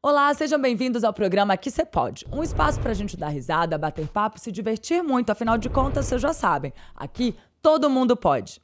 [0.00, 2.24] Olá, sejam bem-vindos ao programa Aqui Cê Pode.
[2.32, 5.30] Um espaço pra gente dar risada, bater papo, se divertir muito.
[5.30, 8.60] Afinal de contas, vocês já sabem, aqui todo mundo pode.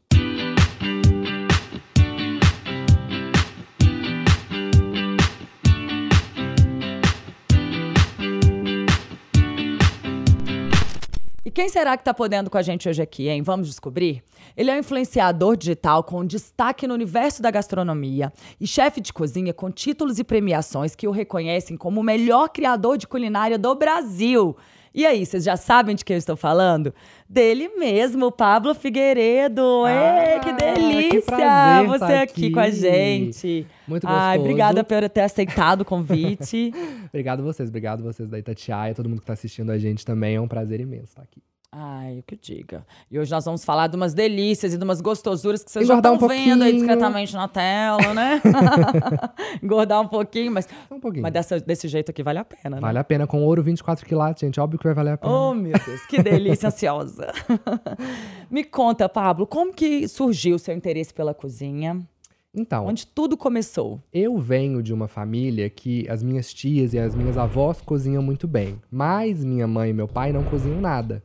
[11.54, 13.40] Quem será que está podendo com a gente hoje aqui, hein?
[13.40, 14.22] Vamos descobrir?
[14.56, 19.54] Ele é um influenciador digital com destaque no universo da gastronomia e chefe de cozinha
[19.54, 24.56] com títulos e premiações que o reconhecem como o melhor criador de culinária do Brasil.
[24.96, 26.94] E aí, vocês já sabem de quem eu estou falando?
[27.28, 29.82] Dele mesmo, Pablo Figueiredo.
[29.84, 31.20] Ah, Ei, que delícia!
[31.20, 32.76] que prazer você tá aqui com a aqui.
[32.76, 33.66] gente.
[33.88, 34.24] Muito gostoso.
[34.24, 36.72] Ai, obrigada por ter aceitado o convite.
[37.10, 40.34] Obrigado vocês, obrigado vocês da Itatiaia, todo mundo que tá assistindo a gente também.
[40.34, 41.40] É um prazer imenso estar aqui.
[41.76, 42.86] Ai, o que diga.
[43.10, 46.12] E hoje nós vamos falar de umas delícias e de umas gostosuras que vocês Engordar
[46.12, 48.40] já um estão vendo aí discretamente na tela, né?
[49.60, 51.22] Engordar um pouquinho, mas, um pouquinho.
[51.22, 52.80] mas dessa- desse jeito aqui vale a pena, né?
[52.80, 54.60] Vale a pena com ouro 24 quilates, gente.
[54.60, 55.32] Óbvio que vai valer a pena.
[55.32, 57.32] Oh, meu Deus, que delícia ansiosa.
[58.50, 62.00] Me conta, Pablo, como que surgiu o seu interesse pela cozinha?
[62.56, 64.00] Então, Onde tudo começou?
[64.12, 68.46] eu venho de uma família que as minhas tias e as minhas avós cozinham muito
[68.46, 68.80] bem.
[68.88, 71.20] Mas minha mãe e meu pai não cozinham nada.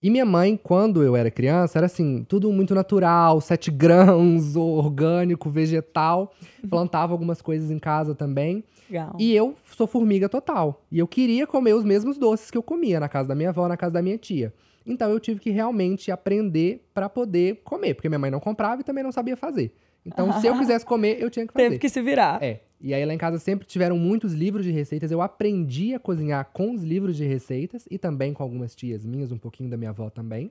[0.00, 5.50] E minha mãe, quando eu era criança, era assim, tudo muito natural, sete grãos, orgânico,
[5.50, 6.32] vegetal.
[6.70, 8.62] Plantava algumas coisas em casa também.
[8.88, 9.16] Legal.
[9.18, 10.84] E eu sou formiga total.
[10.90, 13.66] E eu queria comer os mesmos doces que eu comia na casa da minha avó,
[13.66, 14.54] na casa da minha tia.
[14.86, 18.84] Então eu tive que realmente aprender pra poder comer, porque minha mãe não comprava e
[18.84, 19.72] também não sabia fazer.
[20.04, 21.64] Então, se eu quisesse comer, eu tinha que fazer.
[21.66, 22.42] Teve que se virar.
[22.42, 22.60] É.
[22.80, 25.10] E aí lá em casa sempre tiveram muitos livros de receitas.
[25.10, 29.32] Eu aprendi a cozinhar com os livros de receitas e também com algumas tias minhas,
[29.32, 30.50] um pouquinho da minha avó também.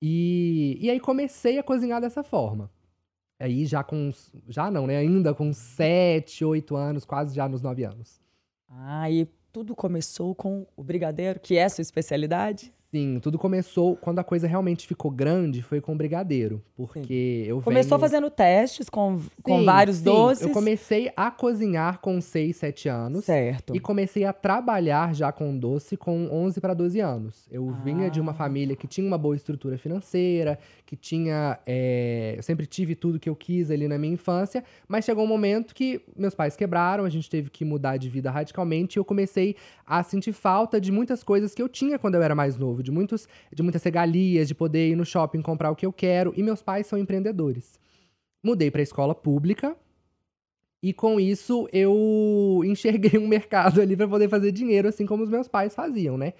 [0.00, 2.70] E, e aí comecei a cozinhar dessa forma.
[3.40, 4.08] Aí já com.
[4.08, 4.96] uns- Já não, né?
[4.98, 8.20] Ainda com 7, 8 anos, quase já nos 9 anos.
[8.68, 12.72] Ah, e tudo começou com o brigadeiro, que é a sua especialidade?
[12.90, 16.62] Sim, tudo começou quando a coisa realmente ficou grande, foi com o brigadeiro.
[16.76, 18.08] Porque eu Começou venho...
[18.08, 20.04] fazendo testes com, com Sim, vários sim.
[20.04, 20.42] doces.
[20.46, 23.24] Eu comecei a cozinhar com 6, 7 anos.
[23.24, 23.74] Certo.
[23.74, 27.46] E comecei a trabalhar já com doce com 11 para 12 anos.
[27.50, 28.34] Eu vinha de uma Ah.
[28.34, 31.58] família que tinha uma boa estrutura financeira, que tinha.
[31.66, 35.28] eh, eu sempre tive tudo que eu quis ali na minha infância, mas chegou um
[35.28, 39.04] momento que meus pais quebraram, a gente teve que mudar de vida radicalmente e eu
[39.04, 42.75] comecei a sentir falta de muitas coisas que eu tinha quando eu era mais novo,
[42.82, 46.32] de, muitos, de muitas regalias, de poder ir no shopping comprar o que eu quero.
[46.36, 47.78] E meus pais são empreendedores.
[48.42, 49.76] Mudei para escola pública.
[50.82, 55.30] E com isso eu enxerguei um mercado ali para poder fazer dinheiro, assim como os
[55.30, 56.34] meus pais faziam, né?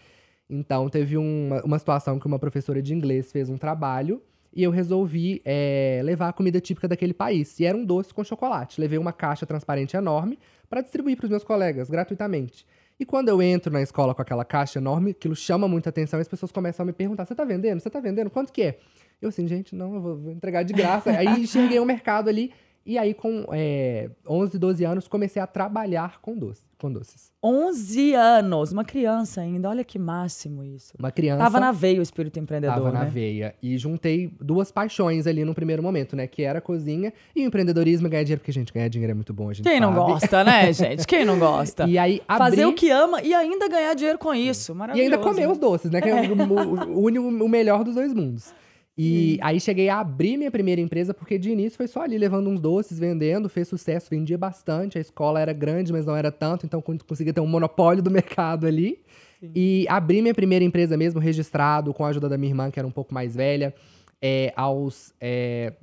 [0.48, 4.22] Então teve uma, uma situação que uma professora de inglês fez um trabalho
[4.56, 7.60] e eu resolvi eh, levar a comida típica daquele país.
[7.60, 8.80] E era um doce com chocolate.
[8.80, 10.38] Levei uma caixa transparente enorme
[10.68, 12.66] para distribuir para os meus colegas gratuitamente.
[12.98, 16.22] E quando eu entro na escola com aquela caixa enorme, aquilo chama muita atenção e
[16.22, 17.80] as pessoas começam a me perguntar: você tá vendendo?
[17.80, 18.30] Você tá vendendo?
[18.30, 18.78] Quanto que é?
[19.20, 21.10] Eu assim, gente, não, eu vou, entregar de graça.
[21.10, 22.52] aí enxerguei um mercado ali.
[22.86, 27.32] E aí, com eh, 11, 12 anos, comecei a trabalhar com, doce, com doces.
[27.42, 29.68] 11 anos, uma criança ainda.
[29.68, 30.94] Olha que máximo isso.
[30.96, 31.42] Uma criança.
[31.42, 33.10] Tava na veia o espírito empreendedor, Tava na né?
[33.12, 33.56] veia.
[33.60, 36.28] E juntei duas paixões ali no primeiro momento, né?
[36.28, 39.14] Que era a cozinha e o empreendedorismo e ganhar dinheiro, porque, gente, ganhar dinheiro é
[39.14, 40.12] muito bom, a gente Quem não sabe.
[40.12, 41.06] gosta, né, gente?
[41.08, 41.88] Quem não gosta?
[41.88, 42.50] E aí, abri...
[42.50, 44.70] Fazer o que ama e ainda ganhar dinheiro com isso.
[44.70, 45.12] E Maravilhoso.
[45.12, 46.00] ainda comer os doces, né?
[46.00, 48.54] Que é o, une o melhor dos dois mundos.
[48.98, 52.48] E aí cheguei a abrir minha primeira empresa, porque de início foi só ali levando
[52.48, 54.96] uns doces, vendendo, fez sucesso, vendia bastante.
[54.96, 58.10] A escola era grande, mas não era tanto, então con- conseguia ter um monopólio do
[58.10, 59.00] mercado ali.
[59.54, 62.88] E abri minha primeira empresa mesmo, registrado, com a ajuda da minha irmã, que era
[62.88, 63.74] um pouco mais velha,
[64.20, 65.74] é, aos é,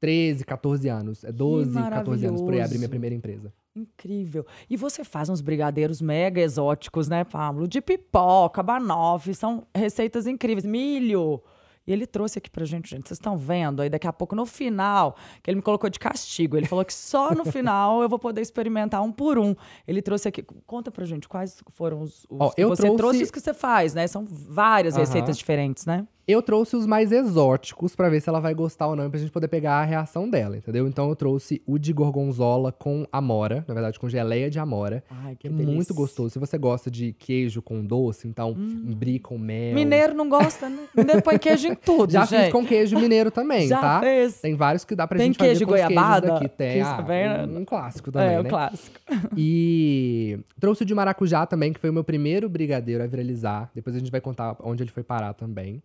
[0.00, 1.22] 13, 14 anos.
[1.22, 3.52] É 12, 14 anos por aí, abri minha primeira empresa.
[3.76, 4.46] Incrível.
[4.68, 7.68] E você faz uns brigadeiros mega exóticos, né, Pablo?
[7.68, 10.64] De pipoca, banoffee, são receitas incríveis.
[10.64, 11.42] Milho.
[11.86, 13.08] E ele trouxe aqui pra gente, gente.
[13.08, 16.56] Vocês estão vendo aí daqui a pouco, no final, que ele me colocou de castigo.
[16.56, 19.54] Ele falou que só no final eu vou poder experimentar um por um.
[19.86, 20.44] Ele trouxe aqui.
[20.66, 23.94] Conta pra gente quais foram os, os que você trouxe- trouxe os que você faz,
[23.94, 24.06] né?
[24.06, 26.06] São várias receitas diferentes, né?
[26.26, 29.32] Eu trouxe os mais exóticos pra ver se ela vai gostar ou não, pra gente
[29.32, 30.86] poder pegar a reação dela, entendeu?
[30.86, 35.34] Então eu trouxe o de gorgonzola com amora, na verdade com geleia de amora, Ai,
[35.34, 36.30] que é muito gostoso.
[36.30, 39.74] Se você gosta de queijo com doce, então um brie com mel.
[39.74, 40.84] Mineiro não gosta, né?
[40.96, 42.44] Mineiro põe queijo em tudo, Já gente.
[42.44, 44.00] fiz com queijo mineiro também, Já tá?
[44.00, 44.40] fez.
[44.40, 46.26] Tem vários que dá pra Tem gente fazer queijo com os queijos goiabada?
[46.28, 46.48] daqui.
[46.48, 48.48] Tem, ah, também é- um, um clássico também, é, o né?
[48.48, 48.96] clássico.
[49.36, 53.70] E trouxe o de maracujá também, que foi o meu primeiro brigadeiro a viralizar.
[53.74, 55.82] Depois a gente vai contar onde ele foi parar também.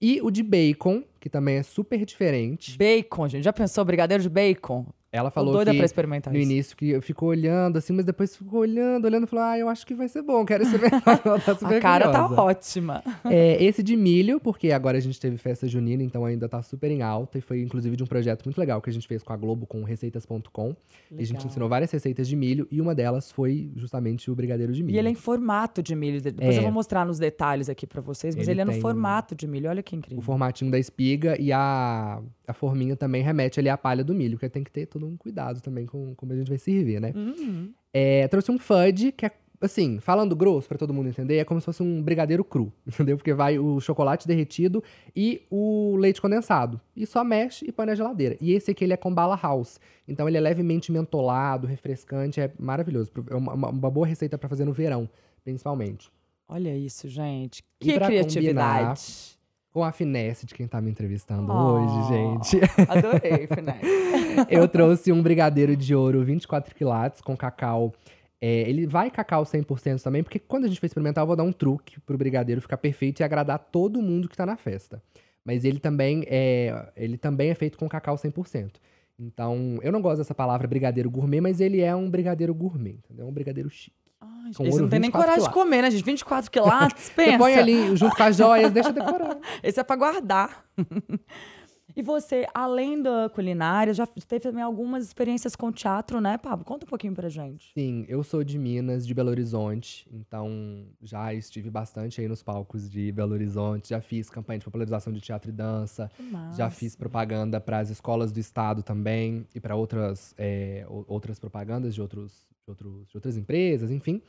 [0.00, 2.76] E o de bacon, que também é super diferente.
[2.78, 3.42] Bacon, gente.
[3.44, 4.86] Já pensou brigadeiro de bacon?
[5.10, 6.50] Ela Tô falou doida que pra experimentar no isso.
[6.52, 9.86] início que ficou olhando assim, mas depois ficou olhando, olhando e falou: "Ah, eu acho
[9.86, 11.20] que vai ser bom, quero experimentar".
[11.24, 12.42] Ela tá super A cara tá curiosa.
[12.42, 13.02] ótima.
[13.24, 16.90] É, esse de milho, porque agora a gente teve festa junina, então ainda tá super
[16.90, 17.38] em alta.
[17.38, 19.66] E foi inclusive de um projeto muito legal que a gente fez com a Globo,
[19.66, 20.74] com receitas.com.
[21.10, 24.72] E a gente ensinou várias receitas de milho e uma delas foi justamente o brigadeiro
[24.72, 24.94] de milho.
[24.94, 26.20] E ele é em formato de milho.
[26.20, 26.58] Depois É.
[26.58, 29.46] eu vou mostrar nos detalhes aqui pra vocês, mas ele, Ele é no formato de
[29.46, 29.70] milho.
[29.70, 30.22] Olha que O incrível.
[30.22, 34.48] formatinho da espiga e a, a forminha também remete ali à palha do milho, porque
[34.48, 37.12] tem que ter todo um cuidado também com como a gente vai servir, né?
[37.16, 41.44] Hum, É, trouxe um fudge, que é, assim, falando grosso pra todo mundo entender, é
[41.44, 43.16] como se fosse um brigadeiro cru, entendeu?
[43.16, 44.82] Porque vai o chocolate derretido
[45.16, 46.80] e o leite condensado.
[46.94, 48.36] E só mexe e põe na geladeira.
[48.40, 49.80] E esse aqui, ele é com bala house.
[50.06, 53.10] Então ele é levemente mentolado, refrescante, é maravilhoso.
[53.30, 55.08] É uma, uma- boa receita pra fazer no verão,
[55.44, 56.10] principalmente.
[56.48, 57.62] olha isso, gente.
[57.80, 59.37] Que criatividade.
[59.72, 62.60] Com a finesse de quem tá me entrevistando Oh, hoje, gente.
[62.88, 64.46] Adorei, Finesse.
[64.50, 67.92] Eu trouxe um brigadeiro de ouro 24 quilates com cacau.
[68.40, 71.42] É, ele vai cacau 100% também, porque quando a gente for experimentar, eu vou dar
[71.42, 75.02] um truque pro brigadeiro ficar perfeito e agradar todo mundo que tá na festa.
[75.44, 78.70] Mas ele também é, ele também é feito com cacau 100%.
[79.18, 83.26] Então, eu não gosto dessa palavra brigadeiro gourmet, mas ele é um brigadeiro gourmet, entendeu?
[83.26, 84.07] É um brigadeiro chique.
[84.20, 85.62] Ai, Com ouro não tem nem 24 coragem de quilates.
[85.62, 86.04] comer, né, gente?
[86.04, 87.30] 24 quilates, pensa.
[87.32, 89.40] Você põe ali junto com as joias, deixa decorando.
[89.62, 90.64] Esse é pra guardar.
[91.94, 96.64] e você, além da culinária, já teve também algumas experiências com teatro, né, Pablo?
[96.64, 97.72] Conta um pouquinho pra gente.
[97.74, 102.90] Sim, eu sou de Minas, de Belo Horizonte, então já estive bastante aí nos palcos
[102.90, 106.10] de Belo Horizonte, já fiz campanha de popularização de teatro e dança,
[106.56, 111.94] já fiz propaganda para as escolas do estado também e para outras, é, outras propagandas
[111.94, 114.22] de, outros, de, outros, de outras empresas, enfim.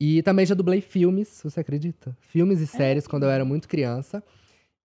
[0.00, 2.16] E também já dublei filmes, você acredita?
[2.20, 4.22] Filmes e séries quando eu era muito criança.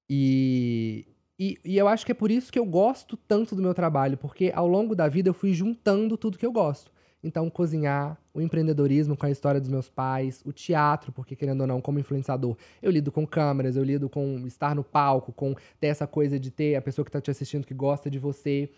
[0.10, 1.08] E,
[1.40, 4.18] e, e eu acho que é por isso que eu gosto tanto do meu trabalho,
[4.18, 6.92] porque ao longo da vida eu fui juntando tudo que eu gosto.
[7.24, 11.68] Então, cozinhar, o empreendedorismo com a história dos meus pais, o teatro, porque querendo ou
[11.68, 15.88] não, como influenciador, eu lido com câmeras, eu lido com estar no palco, com ter
[15.88, 18.70] essa coisa de ter a pessoa que tá te assistindo que gosta de você.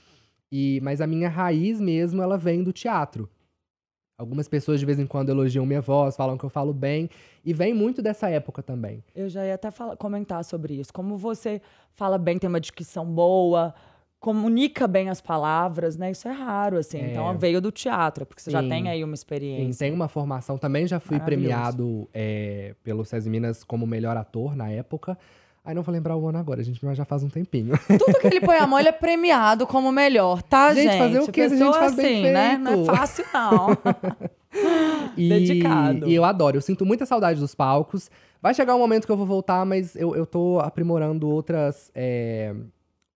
[0.50, 3.30] E, mas a minha raiz mesmo, ela vem do teatro.
[4.20, 7.10] Algumas pessoas de vez em quando elogiam minha voz, falam que eu falo bem,
[7.46, 9.02] e vem muito dessa época também.
[9.16, 10.92] Eu já ia até fala- comentar sobre isso.
[10.92, 11.62] Como você
[11.94, 13.74] fala bem, tem uma dicção boa,
[14.20, 16.12] comunica bem as palavras, né?
[16.12, 16.98] Isso é raro, assim.
[17.00, 17.12] É.
[17.12, 18.68] Então veio do teatro, porque você já Sim.
[18.68, 19.86] tem aí uma Sim, experiência.
[19.88, 20.58] tem uma formação.
[20.58, 25.18] Também já fui premiado é, pelo SESI Minas como melhor ator na época.
[25.70, 27.78] Aí não vou lembrar o ano agora, gente, mas já faz um tempinho.
[27.88, 30.92] Tudo que ele põe a mão, ele é premiado como melhor, tá, gente?
[30.92, 31.42] Gente, fazer o quê?
[31.42, 32.58] A gente faz bem assim, né?
[32.58, 32.96] Não é feito.
[32.96, 33.78] fácil, não.
[35.16, 36.10] E, Dedicado.
[36.10, 38.10] E eu adoro, eu sinto muita saudade dos palcos.
[38.42, 42.56] Vai chegar um momento que eu vou voltar, mas eu, eu tô aprimorando outras, é,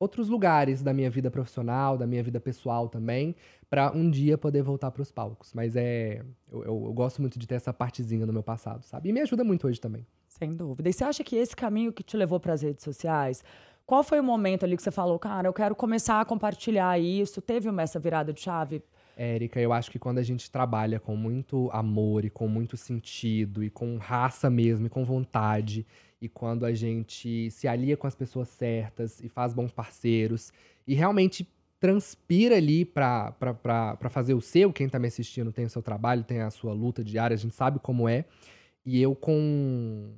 [0.03, 3.35] outros lugares da minha vida profissional, da minha vida pessoal também,
[3.69, 5.51] pra um dia poder voltar pros palcos.
[5.53, 6.21] Mas é.
[6.51, 9.09] Eu, eu- eu gosto muito de ter essa partezinha no meu passado, sabe?
[9.09, 10.05] E me ajuda muito hoje também.
[10.27, 10.89] Sem dúvida.
[10.89, 13.43] E você acha que esse caminho que te levou para as redes sociais,
[13.85, 17.41] qual foi o momento ali que você falou, cara, eu quero começar a compartilhar isso?
[17.41, 18.81] Teve uma essa virada de chave?
[19.15, 23.63] Érica, eu acho que quando a gente trabalha com muito amor e com muito sentido
[23.63, 25.85] e com raça mesmo e com vontade,
[26.23, 30.53] e quando a gente se alia com as pessoas certas e faz bons parceiros
[30.87, 31.45] e realmente
[31.81, 33.35] transpira ali pra
[34.09, 37.03] fazer o seu, quem tá me assistindo tem o seu trabalho, tem a sua luta
[37.03, 38.23] diária, a gente sabe como é.
[38.85, 40.13] E eu com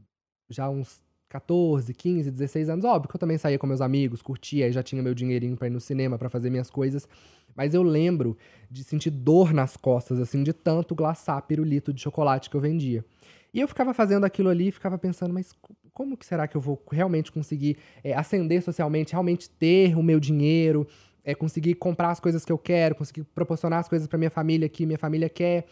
[0.48, 4.68] já uns 14, 15, 16 anos, óbvio que eu também saía com meus amigos, curtia,
[4.68, 7.10] e já tinha meu dinheirinho pra ir no cinema, pra fazer minhas coisas.
[7.56, 8.38] Mas eu lembro
[8.70, 13.04] de sentir dor nas costas, assim, de tanto glaçar pirulito de chocolate que eu vendia.
[13.52, 15.56] E eu ficava fazendo aquilo ali e ficava pensando, mas
[15.96, 20.20] como que será que eu vou realmente conseguir é, ascender socialmente, realmente ter o meu
[20.20, 20.86] dinheiro,
[21.24, 24.68] é, conseguir comprar as coisas que eu quero, conseguir proporcionar as coisas pra minha família
[24.68, 25.66] que minha família quer.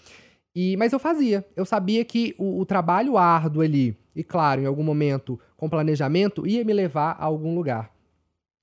[0.56, 1.46] E, mas eu fazia.
[1.58, 6.48] Eu sabia que o, o trabalho árduo ali, e claro, em algum momento, com planejamento,
[6.48, 7.93] ia me levar a algum lugar.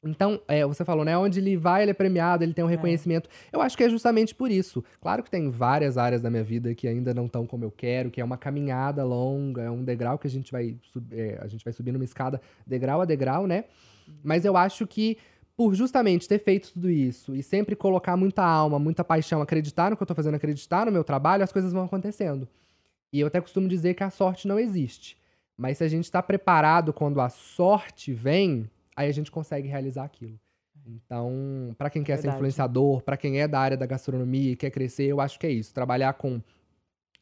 [0.03, 1.17] Então, é, você falou, né?
[1.19, 3.29] Onde ele vai, ele é premiado, ele tem um reconhecimento.
[3.53, 4.83] Eu acho que é justamente por isso.
[4.99, 8.11] Claro que tem várias áreas da minha vida que ainda não estão como eu quero,
[8.11, 10.77] que é uma caminhada longa, é um degrau que a gente vai,
[11.13, 13.65] é, a gente vai subir numa escada degrau a degrau, né?
[14.25, 15.19] Mas eu acho que
[15.55, 19.97] por justamente ter feito tudo isso e sempre colocar muita alma, muita paixão, acreditar no
[19.99, 22.49] que eu tô fazendo, acreditar no meu trabalho, as coisas vão acontecendo.
[23.13, 25.19] E eu até costumo dizer que a sorte não existe.
[25.59, 30.05] Mas se a gente está preparado quando a sorte vem, aí a gente consegue realizar
[30.05, 30.39] aquilo.
[30.87, 32.39] Então, para quem quer ser Verdade.
[32.39, 35.51] influenciador, para quem é da área da gastronomia e quer crescer, eu acho que é
[35.51, 35.75] isso.
[35.75, 36.41] Trabalhar com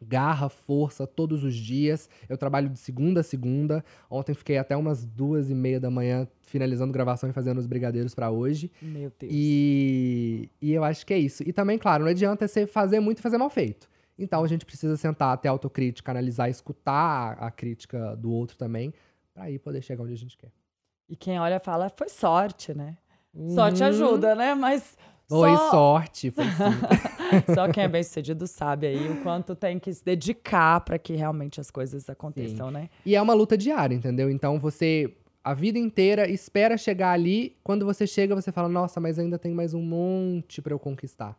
[0.01, 2.09] garra, força todos os dias.
[2.29, 3.85] Eu trabalho de segunda a segunda.
[4.09, 8.15] Ontem fiquei até umas duas e meia da manhã finalizando gravação e fazendo os brigadeiros
[8.15, 8.71] para hoje.
[8.81, 9.33] Meu Deus.
[9.35, 11.43] E, e eu acho que é isso.
[11.47, 13.89] E também, claro, não adianta você fazer muito e fazer mal feito.
[14.19, 18.93] Então a gente precisa sentar, ter autocrítica, analisar, escutar a crítica do outro também,
[19.33, 20.51] para aí poder chegar onde a gente quer.
[21.09, 22.97] E quem olha fala, foi sorte, né?
[23.55, 24.55] Sorte ajuda, né?
[24.55, 24.97] Mas.
[25.29, 25.71] Foi só...
[25.71, 26.53] sorte, foi sim.
[27.55, 31.13] Só quem é bem sucedido sabe aí o quanto tem que se dedicar para que
[31.13, 32.73] realmente as coisas aconteçam, Sim.
[32.73, 32.91] né?
[33.05, 34.31] E é uma luta diária, entendeu?
[34.31, 39.19] Então você a vida inteira espera chegar ali, quando você chega você fala: "Nossa, mas
[39.19, 41.39] ainda tem mais um monte para eu conquistar".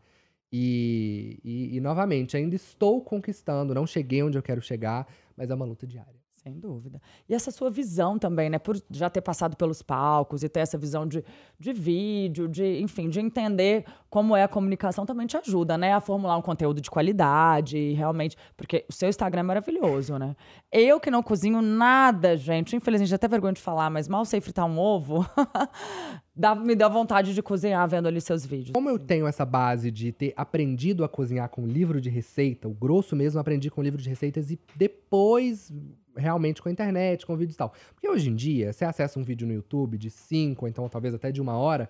[0.51, 5.55] E, e, e novamente, ainda estou conquistando, não cheguei onde eu quero chegar, mas é
[5.55, 6.18] uma luta diária.
[6.43, 7.01] Sem dúvida.
[7.27, 8.57] E essa sua visão também, né?
[8.57, 11.21] Por já ter passado pelos palcos e ter essa visão de,
[11.59, 15.93] de vídeo, de, enfim, de entender como é a comunicação também te ajuda, né?
[15.93, 18.37] A formular um conteúdo de qualidade, realmente.
[18.55, 20.33] Porque o seu Instagram é maravilhoso, né?
[20.71, 24.65] Eu que não cozinho nada, gente, infelizmente, até vergonha de falar, mas mal sei fritar
[24.65, 25.27] um ovo.
[26.39, 28.71] dá, me dá vontade de cozinhar vendo ali seus vídeos.
[28.71, 32.73] Como eu tenho essa base de ter aprendido a cozinhar com livro de receita, o
[32.73, 35.71] grosso mesmo aprendi com livro de receitas e depois
[36.15, 37.73] realmente com a internet, com vídeos e tal.
[37.93, 41.13] Porque hoje em dia, você acessa um vídeo no YouTube de 5, ou então talvez
[41.13, 41.89] até de uma hora,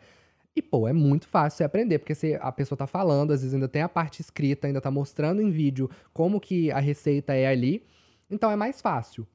[0.56, 3.68] e pô, é muito fácil você aprender, porque a pessoa tá falando, às vezes ainda
[3.68, 7.84] tem a parte escrita, ainda tá mostrando em vídeo como que a receita é ali,
[8.30, 9.28] então é mais fácil.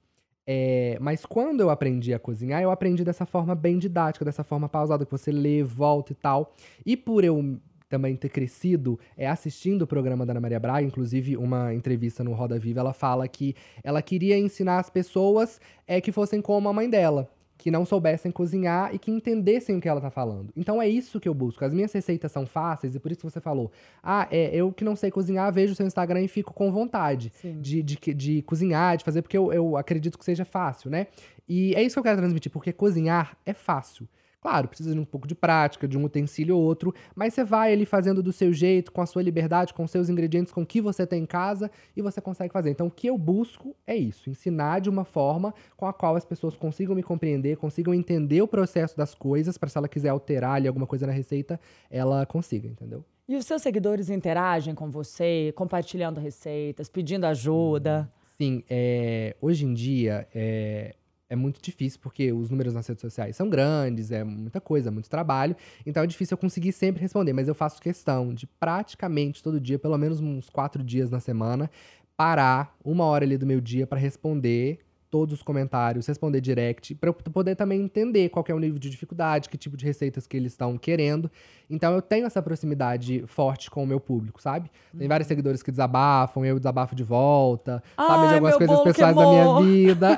[0.47, 4.69] É, mas quando eu aprendi a cozinhar, eu aprendi dessa forma bem didática, dessa forma
[4.69, 6.55] pausada, que você lê, volta e tal.
[6.85, 7.59] E por eu
[7.89, 12.33] também ter crescido é assistindo o programa da Ana Maria Braga, inclusive uma entrevista no
[12.33, 16.73] Roda Viva, ela fala que ela queria ensinar as pessoas é que fossem como a
[16.73, 20.53] mãe dela, que não soubessem cozinhar e que entendessem o que ela tá falando.
[20.57, 21.65] Então é isso que eu busco.
[21.65, 23.71] As minhas receitas são fáceis e por isso que você falou.
[24.03, 27.33] Ah, é, eu que não sei cozinhar, vejo o seu Instagram e fico com vontade
[27.61, 31.07] de, de, de, cozinhar, de fazer, porque eu, eu acredito que seja fácil, né?
[31.49, 34.09] E é isso que eu quero transmitir, porque cozinhar é fácil.
[34.45, 37.73] Claro, precisa de um pouco de prática, de um utensílio ou outro, mas você vai
[37.73, 40.67] ali fazendo do seu jeito, com a sua liberdade, com os seus ingredientes, com o
[40.67, 42.69] que você tem em casa e você consegue fazer.
[42.69, 46.27] Então, o que eu busco é isso: ensinar de uma forma com a qual as
[46.27, 50.57] pessoas consigam me compreender, consigam entender o processo das coisas, para se ela quiser alterar
[50.57, 51.59] ali alguma coisa na receita,
[51.91, 53.03] ela consiga, entendeu?
[53.27, 58.13] E os seus seguidores interagem com você, compartilhando receitas, pedindo ajuda?
[58.37, 60.95] Sim, é, hoje em dia, é,
[61.29, 65.09] é muito difícil, porque os números nas redes sociais são grandes, é muita coisa, muito
[65.09, 65.57] trabalho.
[65.85, 69.79] Então é difícil eu conseguir sempre responder, mas eu faço questão de praticamente todo dia,
[69.79, 71.71] pelo menos uns quatro dias na semana,
[72.17, 74.79] parar uma hora ali do meu dia para responder
[75.15, 78.91] todos os comentários, responder direct, para eu poder também entender qual é o nível de
[78.91, 81.31] dificuldade, que tipo de receitas que eles estão querendo.
[81.71, 84.69] Então eu tenho essa proximidade forte com o meu público, sabe?
[84.99, 89.15] Tem vários seguidores que desabafam, eu desabafo de volta, Ai, sabem de algumas coisas pessoais
[89.15, 90.17] da minha vida.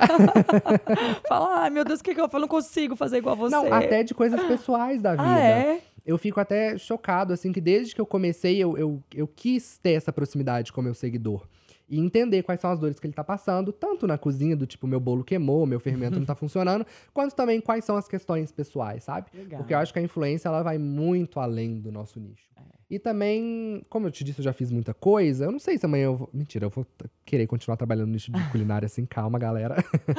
[1.29, 2.41] Fala, ai meu Deus, o que, que eu falo?
[2.41, 3.55] Não consigo fazer igual a você.
[3.55, 5.23] Não, até de coisas pessoais da vida.
[5.23, 5.81] Ah, é?
[6.03, 9.91] Eu fico até chocado, assim, que desde que eu comecei, eu, eu, eu quis ter
[9.91, 11.45] essa proximidade com o meu seguidor
[11.89, 14.85] e entender quais são as dores que ele tá passando, tanto na cozinha, do tipo,
[14.85, 19.03] meu bolo queimou, meu fermento não tá funcionando, quanto também quais são as questões pessoais,
[19.03, 19.29] sabe?
[19.33, 19.59] Legal.
[19.59, 22.49] Porque eu acho que a influência, ela vai muito além do nosso nicho.
[22.57, 22.61] É.
[22.89, 25.45] E também, como eu te disse, eu já fiz muita coisa.
[25.45, 26.29] Eu não sei se amanhã eu vou.
[26.33, 26.85] Mentira, eu vou
[27.25, 29.75] querer continuar trabalhando no nicho de culinária assim, calma, galera.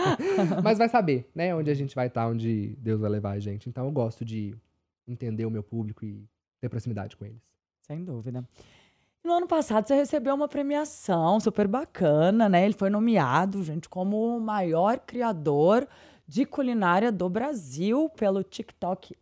[0.62, 1.54] Mas vai saber, né?
[1.54, 3.68] Onde a gente vai estar, onde Deus vai levar a gente.
[3.70, 4.54] Então eu gosto de
[5.06, 6.28] entender o meu público e
[6.60, 7.40] ter proximidade com eles.
[7.80, 8.44] Sem dúvida.
[9.24, 12.64] No ano passado você recebeu uma premiação super bacana, né?
[12.64, 15.86] Ele foi nomeado, gente, como o maior criador
[16.26, 19.16] de culinária do Brasil pelo TikTok.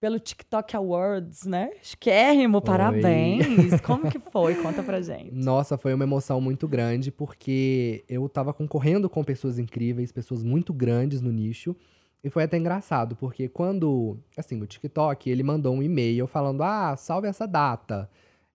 [0.00, 1.70] Pelo TikTok Awards, né?
[1.80, 3.80] Esquérrimo, parabéns!
[3.82, 4.56] Como que foi?
[4.56, 5.30] Conta pra gente.
[5.32, 10.72] Nossa, foi uma emoção muito grande, porque eu tava concorrendo com pessoas incríveis, pessoas muito
[10.72, 11.76] grandes no nicho.
[12.24, 16.96] E foi até engraçado, porque quando, assim, o TikTok, ele mandou um e-mail falando: "Ah,
[16.96, 18.10] salve essa data".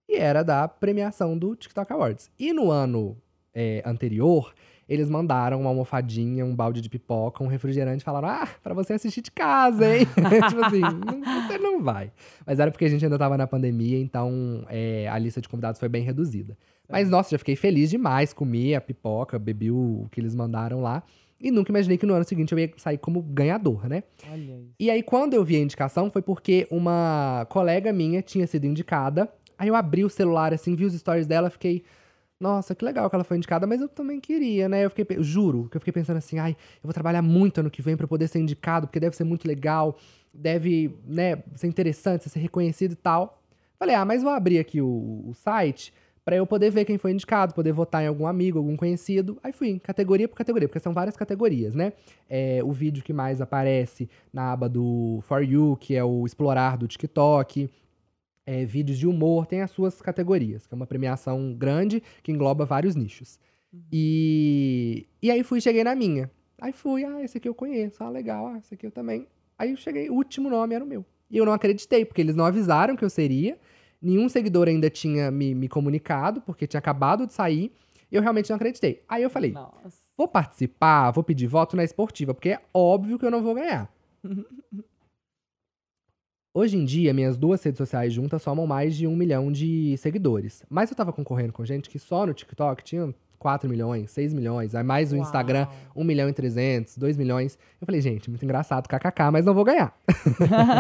[0.08, 2.30] E era da premiação do TikTok Awards.
[2.40, 3.18] E no ano
[3.54, 4.54] é, anterior,
[4.88, 8.94] eles mandaram uma almofadinha, um balde de pipoca, um refrigerante e falaram: Ah, pra você
[8.94, 10.06] assistir de casa, hein?
[10.50, 12.12] tipo assim, não, você não vai.
[12.46, 15.80] Mas era porque a gente ainda tava na pandemia, então é, a lista de convidados
[15.80, 16.58] foi bem reduzida.
[16.90, 18.32] Mas, nossa, já fiquei feliz demais.
[18.32, 21.04] Comi a pipoca, bebi o que eles mandaram lá.
[21.40, 24.04] E nunca imaginei que no ano seguinte eu ia sair como ganhador, né?
[24.32, 24.74] Olha isso.
[24.80, 29.30] E aí, quando eu vi a indicação, foi porque uma colega minha tinha sido indicada.
[29.58, 31.84] Aí eu abri o celular, assim, vi os stories dela, fiquei.
[32.40, 34.86] Nossa, que legal que ela foi indicada, mas eu também queria, né?
[34.86, 37.82] Eu fiquei, juro, que eu fiquei pensando assim, ai, eu vou trabalhar muito ano que
[37.82, 39.98] vem pra poder ser indicado, porque deve ser muito legal,
[40.32, 43.42] deve, né, ser interessante, ser reconhecido e tal.
[43.80, 45.92] Falei, ah, mas vou abrir aqui o, o site
[46.28, 49.40] Pra eu poder ver quem foi indicado, poder votar em algum amigo, algum conhecido.
[49.42, 51.94] Aí fui, categoria por categoria, porque são várias categorias, né?
[52.30, 56.76] É, o vídeo que mais aparece na aba do For You, que é o explorar
[56.76, 57.70] do TikTok.
[58.50, 62.66] É, vídeos de humor, tem as suas categorias, que é uma premiação grande que engloba
[62.66, 63.38] vários nichos.
[63.92, 66.32] E, e aí fui, cheguei na minha.
[66.60, 69.28] Aí fui, ah, esse aqui eu conheço, ah, legal, ah, esse aqui eu também.
[69.60, 71.06] Aí eu cheguei, o último nome era o meu.
[71.30, 73.60] E eu não acreditei, porque eles não avisaram que eu seria.
[74.02, 77.72] Nenhum seguidor ainda tinha me, me comunicado, porque tinha acabado de sair.
[78.10, 79.04] E eu realmente não acreditei.
[79.10, 80.02] Aí eu falei, Nossa.
[80.18, 83.92] vou participar, vou pedir voto na esportiva, porque é óbvio que eu não vou ganhar.
[86.58, 90.64] Hoje em dia, minhas duas redes sociais juntas somam mais de um milhão de seguidores.
[90.68, 94.74] Mas eu tava concorrendo com gente que só no TikTok tinha 4 milhões, 6 milhões,
[94.74, 95.24] aí mais o Uau.
[95.24, 97.60] Instagram, 1 milhão e 300, 2 milhões.
[97.80, 99.96] Eu falei, gente, muito engraçado, kkk, mas não vou ganhar.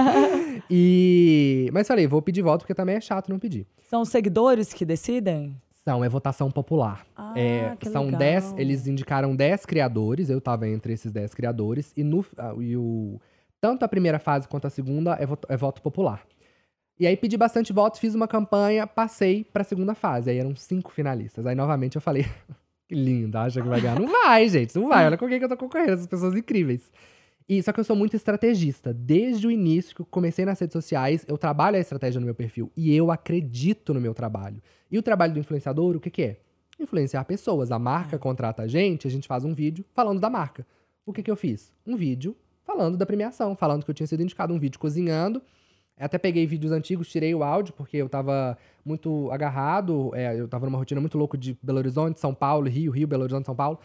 [0.68, 1.70] e...
[1.72, 3.68] Mas falei, vou pedir voto porque também é chato não pedir.
[3.88, 5.56] São os seguidores que decidem?
[5.86, 7.06] São, é votação popular.
[7.16, 8.20] Ah, É, que são legal.
[8.20, 12.76] 10, eles indicaram 10 criadores, eu tava entre esses 10 criadores, e, no, ah, e
[12.76, 13.22] o,
[13.60, 16.26] tanto a primeira fase quanto a segunda é voto, é voto popular.
[17.00, 20.32] E aí pedi bastante votos, fiz uma campanha, passei pra segunda fase.
[20.32, 21.46] Aí eram cinco finalistas.
[21.46, 22.26] Aí novamente eu falei,
[22.88, 24.00] que lindo, acha que vai ganhar?
[24.00, 25.06] Não vai, gente, não vai.
[25.06, 26.92] Olha com quem que eu tô concorrendo, essas pessoas incríveis.
[27.48, 28.94] E só que eu sou muito estrategista.
[28.94, 32.36] Desde o início que eu comecei nas redes sociais, eu trabalho a estratégia no meu
[32.36, 34.62] perfil e eu acredito no meu trabalho.
[34.92, 36.38] E o trabalho do influenciador, o que, que é?
[36.80, 37.72] Influenciar pessoas.
[37.72, 40.66] A marca contrata a gente, a gente faz um vídeo falando da marca.
[41.06, 41.72] O que, que eu fiz?
[41.86, 42.36] Um vídeo
[42.68, 45.42] falando da premiação, falando que eu tinha sido indicado, um vídeo cozinhando.
[46.00, 48.56] Até peguei vídeos antigos, tirei o áudio, porque eu tava
[48.86, 50.12] muito agarrado.
[50.14, 53.24] é, eu tava numa rotina muito louca de Belo Horizonte, São Paulo, Rio, Rio, Belo
[53.24, 53.80] Horizonte, São Paulo.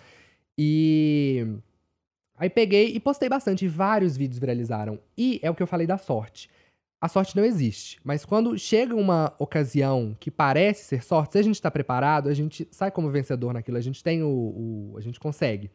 [0.59, 1.47] E
[2.37, 4.99] Aí peguei e postei bastante, vários vídeos viralizaram.
[5.17, 6.51] E é o que eu falei da sorte.
[7.01, 11.43] A sorte não existe, mas quando chega uma ocasião que parece ser sorte, se a
[11.43, 14.29] gente tá preparado, a gente sai como vencedor naquilo, a gente tem o.
[14.29, 15.71] o- a gente consegue.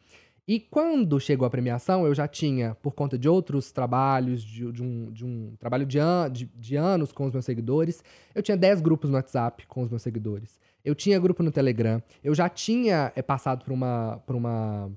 [0.48, 4.82] E quando chegou a premiação, eu já tinha, por conta de outros trabalhos, de, de
[4.82, 8.01] um, de um trabalho de, an- de- de anos com os meus seguidores,
[8.34, 10.58] eu tinha 10 grupos no WhatsApp com os meus seguidores.
[10.86, 12.01] Eu tinha grupo no Telegram.
[12.24, 14.89] Eu já tinha é, passado por uma, por uma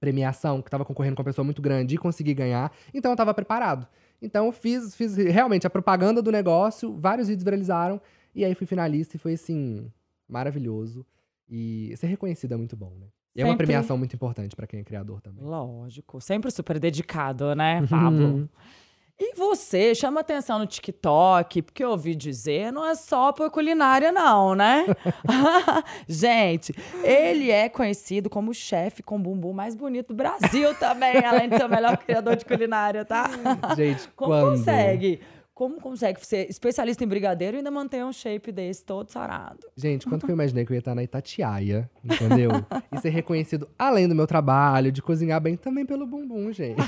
[0.00, 2.72] premiação que tava concorrendo com uma pessoa muito grande e consegui ganhar.
[2.92, 3.86] Então eu tava preparado.
[4.20, 8.00] Então eu fiz, fiz realmente a propaganda do negócio, vários vídeos viralizaram,
[8.34, 9.88] e aí fui finalista e foi assim,
[10.28, 11.06] maravilhoso.
[11.48, 13.06] E ser reconhecido é muito bom, né?
[13.34, 15.44] E é uma Sempre- premiação muito importante pra quem é criador também.
[15.44, 18.24] Lógico, sempre super dedicado, né, Pablo?
[18.26, 18.48] Uhum.
[19.18, 24.10] E você chama atenção no TikTok, porque eu ouvi dizer, não é só por culinária,
[24.10, 24.86] não, né?
[26.08, 31.48] Gente, ele é conhecido como o chefe com bumbum mais bonito do Brasil também, além
[31.48, 33.30] de ser o melhor criador de culinária, tá?
[33.76, 34.58] Gente, Como quando...
[34.58, 35.20] consegue?
[35.54, 39.60] Como consegue ser especialista em brigadeiro e ainda manter um shape desse todo sarado?
[39.76, 42.50] Gente, quanto que eu imaginei que eu ia estar na Itatiaia, entendeu?
[42.92, 46.80] e ser reconhecido, além do meu trabalho, de cozinhar bem, também pelo bumbum, gente.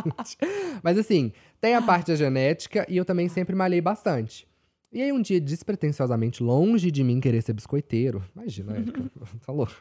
[0.82, 4.48] Mas assim, tem a parte da genética e eu também sempre malhei bastante.
[4.90, 9.02] E aí um dia, despretensiosamente, longe de mim querer ser biscoiteiro, imagina, Érica,
[9.44, 9.74] tá louco.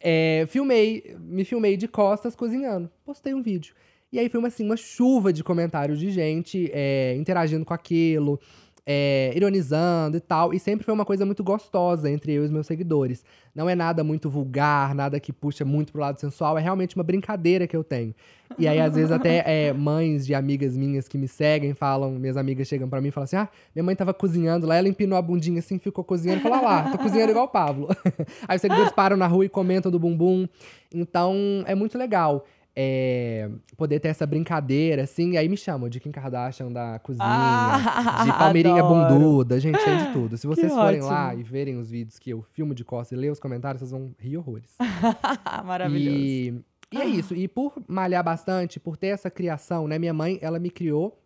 [0.00, 3.74] É, filmei, me filmei de costas cozinhando, postei um vídeo.
[4.14, 8.38] E aí foi uma, assim, uma chuva de comentários de gente é, interagindo com aquilo,
[8.86, 10.54] é, ironizando e tal.
[10.54, 13.24] E sempre foi uma coisa muito gostosa entre eu e os meus seguidores.
[13.52, 17.02] Não é nada muito vulgar, nada que puxa muito pro lado sensual, é realmente uma
[17.02, 18.14] brincadeira que eu tenho.
[18.56, 22.36] E aí, às vezes, até é, mães de amigas minhas que me seguem falam, minhas
[22.36, 25.18] amigas chegam pra mim e falam assim: ah, minha mãe tava cozinhando lá, ela empinou
[25.18, 27.88] a bundinha assim, ficou cozinhando, fala lá, tô cozinhando igual o Pablo.
[28.46, 30.46] aí os seguidores param na rua e comentam do bumbum.
[30.94, 31.34] Então,
[31.66, 32.44] é muito legal.
[32.76, 37.24] É, poder ter essa brincadeira, assim, e aí me chamam de Kim Kardashian da cozinha,
[37.26, 39.14] Ah, de Palmeirinha adoro.
[39.14, 40.36] bunduda, gente, tem de tudo.
[40.36, 41.06] Se vocês forem ótimo.
[41.12, 43.90] lá e verem os vídeos que eu filmo de costas e ler os comentários, vocês
[43.92, 44.74] vão rir horrores.
[45.64, 46.16] Maravilhoso.
[46.16, 46.54] E,
[46.92, 47.34] e é isso.
[47.34, 49.98] E por malhar bastante, por ter essa criação, né?
[49.98, 51.20] Minha mãe, ela me criou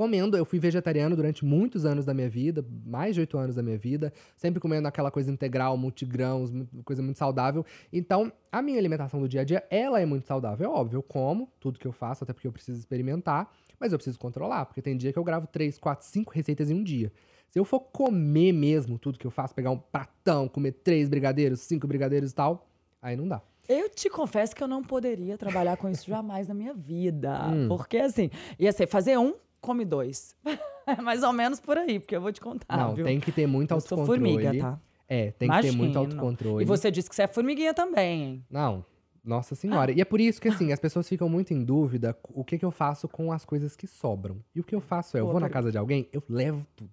[0.00, 0.34] comendo.
[0.34, 3.76] Eu fui vegetariano durante muitos anos da minha vida, mais de oito anos da minha
[3.76, 7.66] vida, sempre comendo aquela coisa integral, multigrãos, mu- coisa muito saudável.
[7.92, 10.64] Então, a minha alimentação do dia a dia, ela é muito saudável.
[10.64, 13.98] É óbvio, eu como tudo que eu faço, até porque eu preciso experimentar, mas eu
[13.98, 17.12] preciso controlar, porque tem dia que eu gravo três, quatro, cinco receitas em um dia.
[17.50, 21.60] Se eu for comer mesmo tudo que eu faço, pegar um pratão, comer três brigadeiros,
[21.60, 22.66] cinco brigadeiros e tal,
[23.02, 23.42] aí não dá.
[23.68, 27.48] Eu te confesso que eu não poderia trabalhar com isso jamais na minha vida.
[27.48, 27.68] Hum.
[27.68, 30.34] Porque, assim, ia ser fazer um, come dois.
[30.86, 33.04] É mais ou menos por aí, porque eu vou te contar, não, Ah, viu?
[33.04, 34.34] tem que ter muito eu sou autocontrole.
[34.44, 34.80] formiga, tá?
[35.06, 36.00] É, tem que ter muito Imagino.
[36.00, 36.64] autocontrole.
[36.64, 38.44] E você disse que você é formiguinha também, hein?
[38.50, 38.84] Não,
[39.22, 39.92] nossa senhora.
[39.92, 42.64] E é por isso que, assim, as pessoas ficam muito em dúvida o que, que
[42.64, 44.38] eu faço com as coisas que sobram.
[44.52, 46.90] E o que eu faço é, eu vou na casa de alguém, eu levo tudo.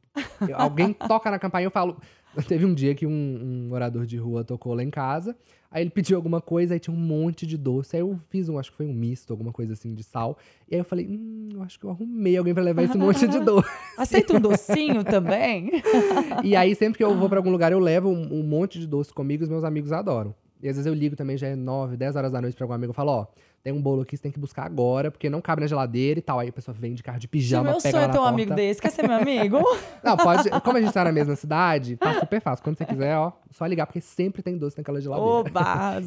[0.48, 1.98] Eu- alguém toca na campainha, eu falo,
[2.48, 5.36] Teve um dia que um, um morador de rua tocou lá em casa.
[5.70, 7.96] Aí ele pediu alguma coisa, aí tinha um monte de doce.
[7.96, 10.38] Aí eu fiz um, acho que foi um misto, alguma coisa assim de sal.
[10.70, 13.28] E aí eu falei, hum, eu acho que eu arrumei alguém pra levar esse monte
[13.28, 13.70] de doce.
[13.98, 15.72] Aceita um docinho também?
[16.44, 18.88] e aí sempre que eu vou pra algum lugar, eu levo um, um monte de
[18.88, 20.34] doce comigo, os meus amigos adoram.
[20.62, 22.74] E às vezes eu ligo também, já é 9, 10 horas da noite pra algum
[22.74, 23.28] amigo e falo, ó,
[23.64, 26.22] tem um bolo aqui, você tem que buscar agora, porque não cabe na geladeira e
[26.22, 26.40] tal.
[26.40, 28.20] Aí a pessoa vem de carro de pijama, meu pega sonho lá é na ter
[28.20, 28.34] um porta.
[28.34, 28.82] amigo desse.
[28.82, 29.58] Quer ser meu amigo?
[30.04, 30.50] Não, pode.
[30.62, 32.64] Como a gente tá na mesma cidade, tá super fácil.
[32.64, 35.30] Quando você quiser, ó, só ligar, porque sempre tem doce naquela geladeira.
[35.30, 35.44] Ô.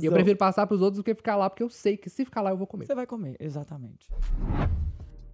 [0.00, 2.24] E eu prefiro passar pros outros do que ficar lá, porque eu sei que se
[2.24, 2.86] ficar lá eu vou comer.
[2.86, 4.08] Você vai comer, exatamente.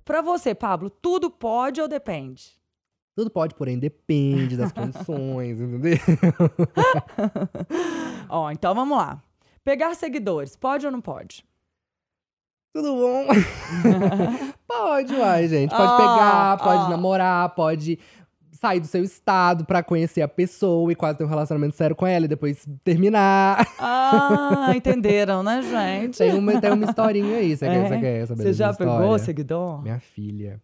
[0.05, 2.57] Pra você, Pablo, tudo pode ou depende?
[3.17, 5.97] Tudo pode, porém depende das condições, entendeu?
[8.29, 9.23] Ó, então vamos lá.
[9.65, 11.43] Pegar seguidores, pode ou não pode?
[12.75, 13.27] Tudo bom?
[14.69, 15.71] pode, uai, gente.
[15.71, 16.89] Pode Ah, pegar, pode ah.
[16.91, 17.99] namorar, pode
[18.53, 22.07] sair do seu estado pra conhecer a pessoa e quase ter um relacionamento sério com
[22.07, 23.67] ela e depois terminar.
[23.79, 26.19] Ah, entenderam, né, gente?
[26.19, 27.89] Tem uma, tem uma historinha aí, você, quer, É.
[27.89, 29.83] você quer saber Você já pegou seguidor?
[29.83, 30.61] Minha filha.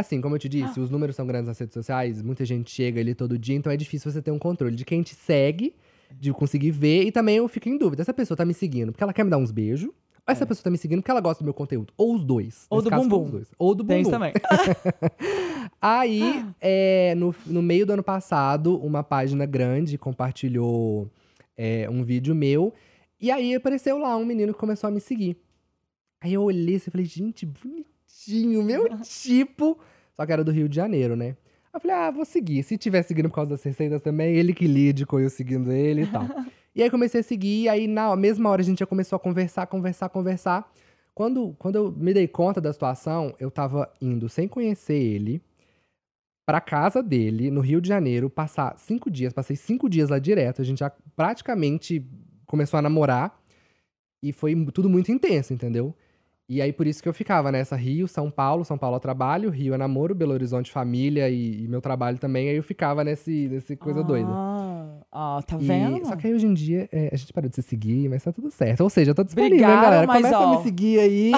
[0.00, 3.00] Assim, como eu te disse, os números são grandes nas redes sociais, muita gente chega
[3.00, 5.74] ali todo dia, então é difícil você ter um controle de quem te segue,
[6.18, 8.02] de conseguir ver, e também eu fico em dúvida.
[8.02, 9.94] Essa pessoa tá me seguindo porque ela quer me dar uns beijos, ou
[10.32, 10.46] essa É.
[10.46, 11.92] pessoa tá me seguindo porque ela gosta do meu conteúdo.
[11.96, 12.66] Ou os dois.
[12.70, 13.30] Ou do caso, bumbum.
[13.30, 13.48] dois.
[13.58, 14.26] Ou do Tem isso bumbum.
[14.26, 14.32] também.
[15.80, 21.08] Aí, é, no, no meio do ano passado, uma página grande compartilhou
[21.56, 22.72] é, um vídeo meu.
[23.20, 25.36] E aí apareceu lá um menino que começou a me seguir.
[26.20, 27.84] Aí eu olhei assim e falei, gente, bonitinho,
[28.28, 29.78] meu tipo.
[30.14, 31.36] Só que era do Rio de Janeiro, né?
[31.72, 32.62] Aí eu falei, ah, vou seguir.
[32.62, 36.02] Se tiver seguindo por causa das receitas também, ele que lide com eu seguindo ele
[36.02, 36.24] e tal.
[36.74, 39.20] e aí comecei a seguir, e aí na mesma hora a gente já começou a
[39.20, 40.70] conversar, conversar, conversar.
[41.14, 45.42] Quando, quando eu me dei conta da situação, eu tava indo sem conhecer ele
[46.46, 49.32] pra casa dele, no Rio de Janeiro, passar cinco dias.
[49.32, 50.60] Passei cinco dias lá direto.
[50.60, 52.04] A gente já praticamente
[52.44, 53.38] começou a namorar.
[54.22, 55.94] E foi tudo muito intenso, entendeu?
[56.50, 59.50] E aí, por isso que eu ficava nessa Rio, São Paulo, São Paulo é trabalho,
[59.50, 62.48] Rio é namoro, Belo Horizonte família e, e meu trabalho também.
[62.48, 64.28] Aí eu ficava nesse, nesse coisa doida.
[65.12, 66.06] Ó, tá E- vendo?
[66.06, 68.30] só que aí hoje em dia é, a gente parou de se seguir, mas tá
[68.32, 68.82] tudo certo.
[68.82, 70.06] Ou seja, eu tô disponível, hein, Brigaram, galera?
[70.06, 70.56] mas, Começa a ó.
[70.56, 71.32] me seguir aí.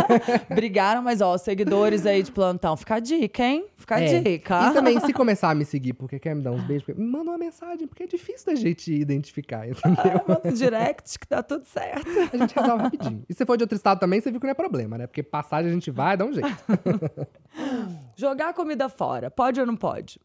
[0.54, 3.66] Brigaram, mas ó, seguidores aí de plantão, fica a dica, hein?
[3.76, 4.20] Fica a É.
[4.22, 4.70] dica.
[4.70, 7.30] E também, se começar a me seguir porque quer me dar uns beijos, me manda
[7.30, 10.22] uma mensagem, porque é difícil da gente identificar, entendeu?
[10.26, 12.08] Manda um direct que tá tudo certo.
[12.32, 13.22] A gente resolve rapidinho.
[13.28, 15.06] E se for de outro estado também, você viu que não é problema, né?
[15.06, 16.48] Porque passagem a gente vai, dá um jeito.
[18.16, 20.18] Jogar comida fora, pode ou não pode?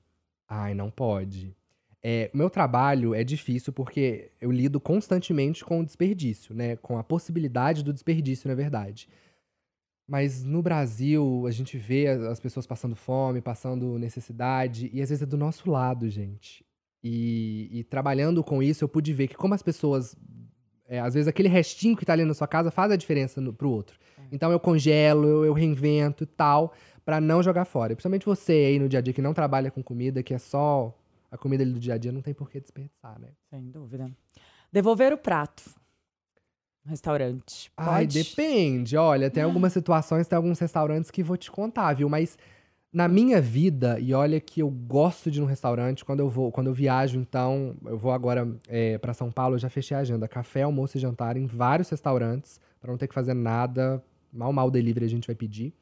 [0.48, 1.54] Ai, não pode.
[2.08, 6.76] É, o meu trabalho é difícil porque eu lido constantemente com o desperdício, né?
[6.76, 9.10] Com a possibilidade do desperdício, na verdade.
[10.08, 15.10] Mas no Brasil, a gente vê as as pessoas passando fome, passando necessidade, e às
[15.10, 16.64] vezes é do nosso lado, gente.
[17.04, 20.16] E, e trabalhando com isso, eu pude ver que como as pessoas.
[20.88, 23.52] é, às vezes aquele restinho que tá ali na sua casa faz a diferença no,
[23.52, 23.98] pro outro.
[24.32, 26.72] Então eu congelo, eu, eu reinvento e tal,
[27.04, 27.96] pra não jogar fora.
[27.96, 30.96] Principalmente você aí no dia a dia que não trabalha com comida, que é só
[31.32, 33.30] a comida ali do dia a dia, não tem por que desperdiçar, né?
[33.50, 34.10] Sem dúvida.
[34.72, 35.64] Devolver o prato.
[36.84, 37.72] no Restaurante.
[37.76, 37.90] Pode?
[37.90, 38.98] Ai, depende.
[38.98, 42.10] Olha, tem algumas situações, tem alguns restaurantes que vou te contar, viu?
[42.10, 42.38] Mas
[42.96, 46.50] na minha vida, e olha que eu gosto de ir num restaurante, quando eu vou,
[46.50, 50.00] quando eu viajo, então, eu vou agora é, para São Paulo, eu já fechei a
[50.00, 50.30] agenda.
[50.30, 54.02] Café, almoço e jantar em vários restaurantes, pra não ter que fazer nada.
[54.32, 55.74] Mal, mal delivery a gente vai pedir.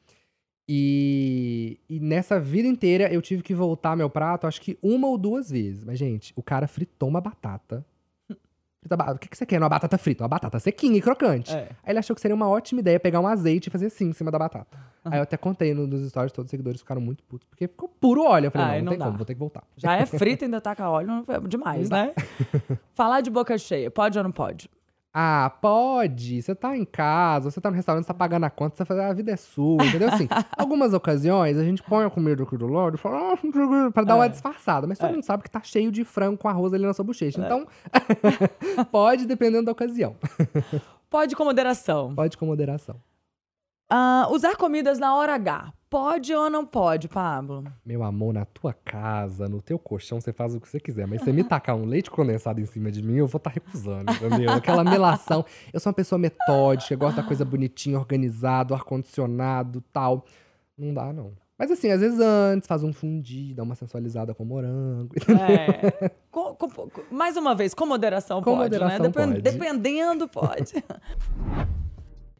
[0.68, 5.18] E, e nessa vida inteira eu tive que voltar meu prato, acho que uma ou
[5.18, 5.84] duas vezes.
[5.84, 7.86] Mas, gente, o cara fritou uma batata.
[8.86, 10.24] O que, que você quer numa batata frita?
[10.24, 11.56] Uma batata sequinha e crocante.
[11.56, 11.70] É.
[11.84, 14.12] Aí ele achou que seria uma ótima ideia pegar um azeite e fazer assim em
[14.14, 14.78] cima da batata.
[15.06, 17.88] Aí eu até contei no- nos stories, todos os seguidores ficaram muito putos, porque ficou
[17.88, 18.48] puro óleo.
[18.48, 19.06] Eu falei, Ai, não, não, não tem dá.
[19.06, 19.64] como, vou ter que voltar.
[19.78, 22.14] Já é frita, ainda com óleo, é demais, Não né?
[22.94, 24.70] Falar de boca cheia, pode ou não pode?
[25.16, 26.42] Ah, pode.
[26.42, 29.04] Você tá em casa, você tá no restaurante, você tá pagando a conta, você fala,
[29.06, 30.10] "Ah, a vida é sua, entendeu?
[30.10, 34.16] Assim, algumas ocasiões a gente põe a comida do lado e fala, ah, pra dar
[34.16, 34.30] uma É.
[34.30, 34.88] disfarçada.
[34.88, 35.14] Mas todo É.
[35.14, 37.40] mundo sabe que tá cheio de frango com arroz ali na sua bochecha.
[37.40, 37.68] Então,
[38.92, 40.16] pode, dependendo da ocasião.
[41.12, 42.16] Pode com moderação.
[42.16, 42.96] Pode com moderação.
[43.92, 47.64] Ah, usar comidas na hora H, pode ou não pode, Pablo?
[47.86, 51.06] Meu amor, na tua casa, no teu colchão, você faz o que você quiser.
[51.06, 53.52] Mas se você me tacar um leite condensado em cima de mim, eu vou estar
[53.52, 54.50] recusando, entendeu?
[54.50, 55.46] Aquela melação.
[55.72, 60.26] Eu sou uma pessoa metódica, gosto da coisa bonitinha, organizado, ar-condicionado tal.
[60.76, 61.32] Não dá, não.
[61.60, 65.14] Mas assim, às vezes antes, faz um fundi, dá uma sensualizada com morango.
[65.30, 66.10] É.
[66.32, 69.12] Com- com- com- mais uma vez, com moderação Com pode, moderação né?
[69.12, 69.42] Pode.
[69.44, 70.74] Dependendo, pode.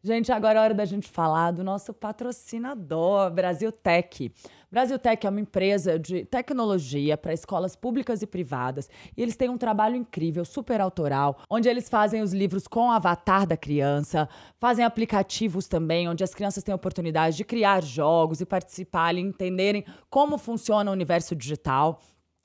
[0.06, 4.34] Gente, agora é hora da gente falar do nosso patrocinador, Brasil Tech.
[4.70, 8.90] Brasil Tech é uma empresa de tecnologia para escolas públicas e privadas.
[9.16, 12.92] E eles têm um trabalho incrível, super autoral, onde eles fazem os livros com o
[12.92, 14.28] avatar da criança,
[14.60, 19.86] fazem aplicativos também, onde as crianças têm a oportunidade de criar jogos e participar, entenderem
[20.10, 22.02] como funciona o universo digital.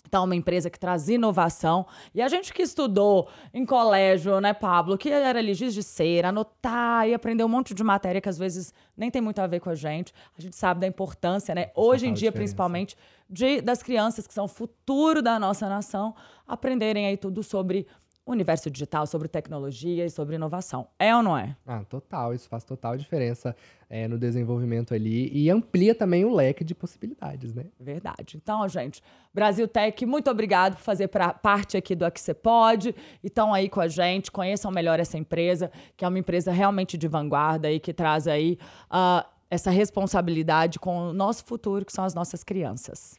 [0.08, 1.86] Então, uma empresa que traz inovação.
[2.14, 6.30] E a gente que estudou em colégio, né, Pablo, que era ali giz de cera,
[6.30, 9.60] anotar e aprender um monte de matéria que às vezes nem tem muito a ver
[9.60, 10.14] com a gente.
[10.36, 11.70] A gente sabe da importância, né?
[11.74, 12.96] Hoje em dia, principalmente,
[13.28, 16.14] de, das crianças que são o futuro da nossa nação,
[16.46, 17.86] aprenderem aí tudo sobre
[18.30, 20.88] universo digital, sobre tecnologia e sobre inovação.
[20.98, 21.56] É ou não é?
[21.66, 22.34] Ah, total.
[22.34, 23.56] Isso faz total diferença
[23.88, 27.66] é, no desenvolvimento ali e amplia também o leque de possibilidades, né?
[27.80, 28.36] Verdade.
[28.36, 32.94] Então, gente, Brasil Tech, muito obrigado por fazer pra, parte aqui do Aqui Você Pode.
[33.22, 36.98] E estão aí com a gente, conheçam melhor essa empresa, que é uma empresa realmente
[36.98, 42.04] de vanguarda e que traz aí uh, essa responsabilidade com o nosso futuro, que são
[42.04, 43.18] as nossas crianças.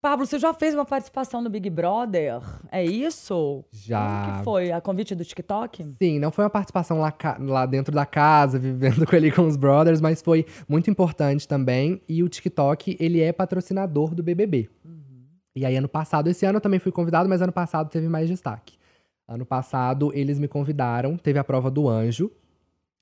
[0.00, 2.40] Pablo, você já fez uma participação no Big Brother?
[2.70, 3.64] É isso?
[3.72, 4.24] Já.
[4.24, 4.70] Como que foi?
[4.70, 5.84] A convite do TikTok?
[6.00, 9.56] Sim, não foi uma participação lá, lá dentro da casa, vivendo com ele com os
[9.56, 12.00] brothers, mas foi muito importante também.
[12.08, 14.70] E o TikTok, ele é patrocinador do BBB.
[14.84, 15.24] Uhum.
[15.56, 18.28] E aí, ano passado, esse ano eu também fui convidado, mas ano passado teve mais
[18.28, 18.78] destaque.
[19.26, 22.30] Ano passado, eles me convidaram, teve a prova do anjo.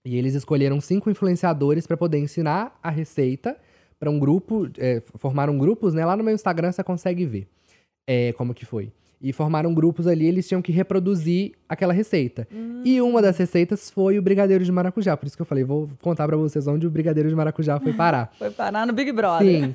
[0.02, 3.56] E eles escolheram cinco influenciadores para poder ensinar a receita
[3.98, 6.04] para um grupo, é, formaram grupos, né?
[6.04, 7.48] Lá no meu Instagram você consegue ver
[8.06, 8.92] é, como que foi.
[9.20, 12.46] E formaram grupos ali, eles tinham que reproduzir aquela receita.
[12.52, 12.82] Hum.
[12.85, 15.16] E uma das receitas foi o brigadeiro de maracujá.
[15.16, 17.94] Por isso que eu falei, vou contar para vocês onde o brigadeiro de maracujá foi
[17.96, 18.30] parar.
[18.38, 19.46] foi parar no Big Brother.
[19.46, 19.74] Sim.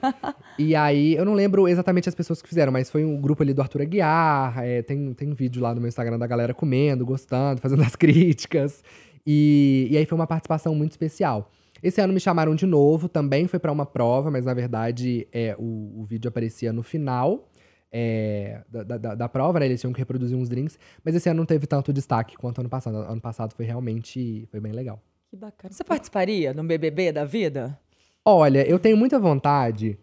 [0.60, 3.52] e aí, eu não lembro exatamente as pessoas que fizeram, mas foi um grupo ali
[3.52, 4.60] do Arthur Aguiar.
[4.64, 8.84] É, tem, tem vídeo lá no meu Instagram da galera comendo, gostando, fazendo as críticas.
[9.26, 11.50] E, e aí foi uma participação muito especial.
[11.82, 15.56] Esse ano me chamaram de novo, também foi para uma prova, mas na verdade é,
[15.58, 17.50] o, o vídeo aparecia no final
[17.92, 19.66] é, da, da, da, prova, né?
[19.66, 20.80] Eles tinham que reproduzir uns drinks.
[21.04, 22.98] Mas esse ano não teve tanto destaque quanto ano passado.
[22.98, 25.02] Ano passado foi realmente foi bem legal.
[25.30, 25.74] Que bacana.
[25.74, 27.78] Você participaria no BBB da vida?
[28.24, 29.98] Olha, eu tenho muita vontade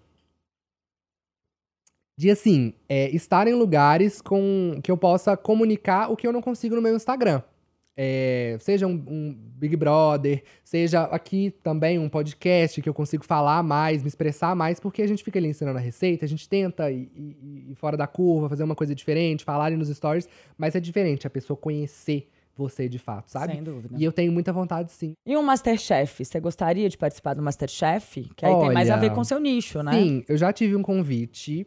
[2.19, 6.43] de, assim, é, estar em lugares com que eu possa comunicar o que eu não
[6.43, 7.43] consigo no meu Instagram.
[8.01, 13.61] É, seja um, um, Big Brother, seja aqui também um podcast que eu consigo falar
[13.65, 16.93] mais, me expressar mais, porque a gente fica ali ensinando a receita, a gente tenta
[16.93, 20.77] ir, ir, ir fora da curva, fazer uma coisa diferente, falar ali nos stories, mas
[20.77, 23.55] é diferente a pessoa conhecer você de fato, sabe?
[23.55, 23.97] Sem dúvida.
[23.99, 25.15] E eu tenho muita vontade, sim.
[25.27, 26.25] E um Masterchef?
[26.25, 28.31] Você gostaria de participar do Masterchef?
[28.37, 29.93] Que aí Olha, tem mais a ver com seu nicho, né?
[29.93, 31.67] Sim, eu já tive um convite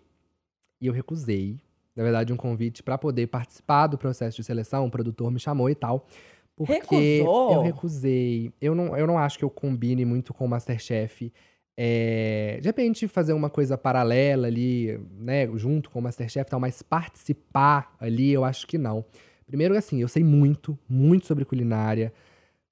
[0.80, 1.60] e eu recusei
[1.96, 4.86] na verdade, um convite para poder participar do processo de seleção.
[4.86, 6.08] O produtor me chamou e tal.
[6.56, 7.54] Porque Recusou?
[7.54, 8.54] eu recusei.
[8.62, 11.32] Eu não, eu não acho que eu combine muito com o Masterchef.
[11.78, 16.60] É, de repente, fazer uma coisa paralela ali, né, junto com o Masterchef e tal,
[16.60, 19.04] mas participar ali, eu acho que não.
[19.48, 22.14] Primeiro, assim, eu sei muito, muito sobre culinária,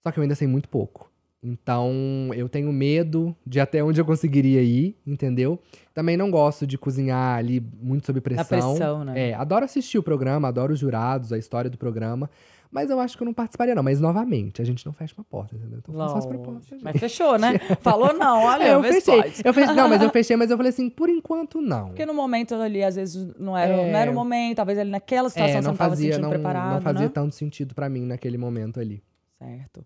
[0.05, 1.08] só que eu ainda sei muito pouco.
[1.41, 1.91] Então,
[2.35, 5.57] eu tenho medo de até onde eu conseguiria ir, entendeu?
[5.93, 8.43] Também não gosto de cozinhar ali muito sob pressão.
[8.43, 9.29] A pressão, né?
[9.29, 12.29] É, adoro assistir o programa, adoro os jurados, a história do programa.
[12.71, 13.81] Mas eu acho que eu não participaria, não.
[13.81, 15.79] Mas, novamente, a gente não fecha uma porta, entendeu?
[15.79, 16.79] Então, faço as propostas.
[16.83, 17.57] Mas fechou, né?
[17.81, 19.19] Falou não, olha, é, eu fechei.
[19.43, 19.75] Eu fechei.
[19.75, 21.87] Não, mas eu fechei, mas eu falei assim, por enquanto, não.
[21.87, 23.91] Porque no momento ali, às vezes, não era, é...
[23.91, 24.57] não era o momento.
[24.57, 27.11] Talvez ali naquela situação é, não você não sentindo não, preparado, Não fazia né?
[27.11, 29.01] tanto sentido para mim naquele momento ali.
[29.39, 29.83] Certo.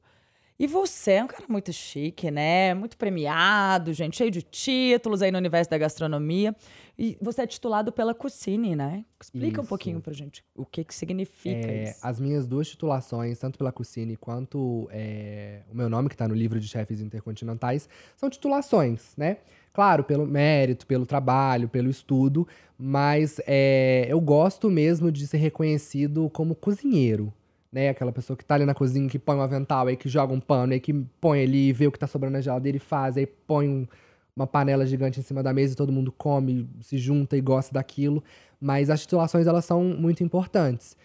[0.59, 2.73] E você é um cara muito chique, né?
[2.73, 6.55] Muito premiado, gente, cheio de títulos aí no universo da gastronomia.
[6.97, 9.03] E você é titulado pela Cucine, né?
[9.19, 9.61] Explica isso.
[9.61, 11.99] um pouquinho pra gente o que que significa é, isso.
[12.03, 16.35] As minhas duas titulações, tanto pela Cucine quanto é, o meu nome, que tá no
[16.35, 19.37] livro de chefes intercontinentais, são titulações, né?
[19.73, 26.29] Claro, pelo mérito, pelo trabalho, pelo estudo, mas é, eu gosto mesmo de ser reconhecido
[26.29, 27.33] como cozinheiro,
[27.73, 27.89] né?
[27.89, 30.39] Aquela pessoa que tá ali na cozinha, que põe um avental, aí que joga um
[30.39, 33.17] pano, aí que põe ali e vê o que tá sobrando na geladeira e faz,
[33.17, 33.87] aí põe um,
[34.35, 37.73] uma panela gigante em cima da mesa e todo mundo come, se junta e gosta
[37.73, 38.23] daquilo.
[38.61, 40.95] Mas as titulações, elas são muito importantes.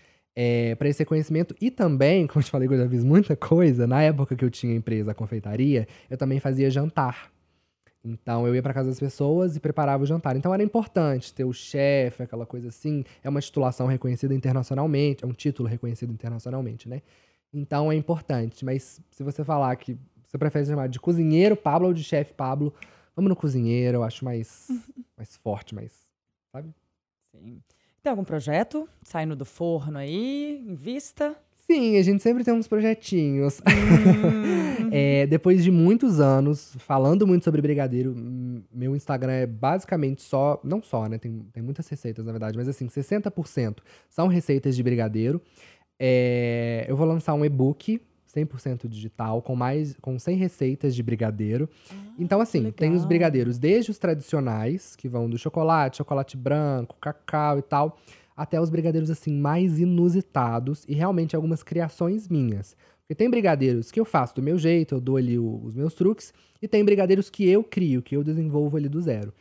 [0.41, 1.53] É, para esse reconhecimento.
[1.61, 4.45] E também, como eu te falei que eu já fiz muita coisa, na época que
[4.45, 7.33] eu tinha empresa, a confeitaria, eu também fazia jantar.
[8.05, 10.37] Então eu ia para casa das pessoas e preparava o jantar.
[10.37, 13.05] Então era importante ter o chefe, aquela coisa assim.
[13.23, 17.03] É uma titulação reconhecida internacionalmente, é um título reconhecido internacionalmente, né?
[17.53, 18.65] Então é importante.
[18.65, 22.73] Mas se você falar que você prefere chamar de cozinheiro Pablo ou de chefe Pablo,
[23.17, 24.69] vamos no cozinheiro, eu acho mais,
[25.17, 26.07] mais forte, mais.
[26.53, 26.73] Sabe?
[27.33, 27.61] Sim.
[28.03, 31.37] Tem algum projeto saindo do forno aí, em vista?
[31.71, 33.61] Sim, a gente sempre tem uns projetinhos.
[33.61, 34.69] Hum.
[34.91, 38.15] É, depois de muitos anos falando muito sobre brigadeiro,
[38.73, 40.59] meu Instagram é basicamente só.
[40.65, 41.19] Não só, né?
[41.19, 43.79] Tem, tem muitas receitas, na verdade, mas assim, 60%
[44.09, 45.43] são receitas de brigadeiro.
[45.99, 48.01] É, eu vou lançar um e-book
[48.35, 51.69] 100% digital, com mais com 100 receitas de brigadeiro.
[52.19, 57.59] então, assim, tem os brigadeiros desde os tradicionais, que vão do chocolate, chocolate branco, cacau
[57.59, 57.99] e tal,
[58.39, 62.77] até os brigadeiros, assim, mais inusitados e realmente algumas criações minhas.
[63.01, 65.93] Porque tem brigadeiros que eu faço do meu jeito, eu dou ali o- os meus
[65.95, 69.33] truques, e tem brigadeiros que eu crio, que eu desenvolvo ali do zero.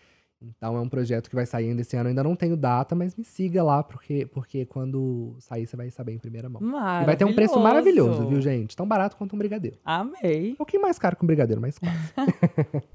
[0.42, 3.16] Então é um projeto que vai sair ainda esse ano, ainda não tenho data, mas
[3.16, 6.62] me siga lá, porque, porque quando sair você vai saber em primeira mão.
[7.02, 8.76] E vai ter um preço maravilhoso, viu, gente?
[8.76, 9.78] Tão barato quanto um brigadeiro.
[9.84, 10.52] Amei.
[10.52, 12.14] Um pouquinho mais caro que um brigadeiro, mas quase.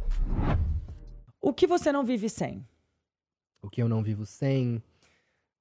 [1.40, 2.64] O que você não vive sem?
[3.64, 4.82] o que eu não vivo sem.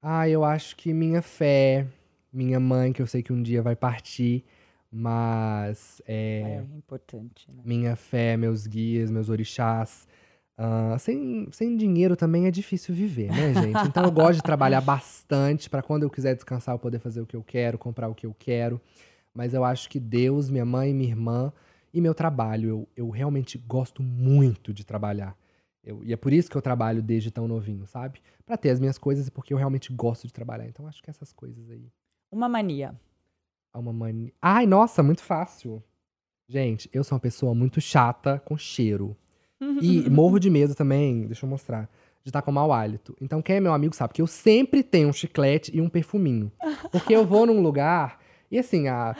[0.01, 1.85] Ah, eu acho que minha fé,
[2.33, 4.43] minha mãe, que eu sei que um dia vai partir,
[4.91, 7.61] mas é, É, importante, né?
[7.63, 10.07] minha fé, meus guias, meus orixás.
[10.57, 13.87] Ah, sem, sem dinheiro também é difícil viver, né, gente?
[13.87, 17.25] Então eu gosto de trabalhar bastante para quando eu quiser descansar eu poder fazer o
[17.25, 18.81] que eu quero, comprar o que eu quero.
[19.33, 21.53] Mas eu acho que Deus, minha mãe, minha irmã
[21.93, 25.35] e meu trabalho, eu, eu realmente gosto muito de trabalhar.
[25.83, 28.21] Eu- e é por isso que eu trabalho desde tão novinho, sabe?
[28.45, 30.67] Pra ter as minhas coisas e porque eu realmente gosto de trabalhar.
[30.67, 31.89] Então acho que essas coisas aí.
[32.31, 32.95] Uma mania.
[33.73, 34.31] É uma mania.
[34.41, 35.81] Ai, nossa, muito fácil.
[36.47, 39.15] Gente, eu sou uma pessoa muito chata com cheiro.
[39.59, 39.61] E
[40.09, 41.89] morro de medo também, deixa eu mostrar,
[42.23, 43.15] de estar com mau hálito.
[43.21, 46.51] Então, quem é meu amigo sabe que eu sempre tenho um chiclete e um perfuminho.
[46.91, 48.19] Porque eu vou num lugar
[48.51, 49.15] e assim, a,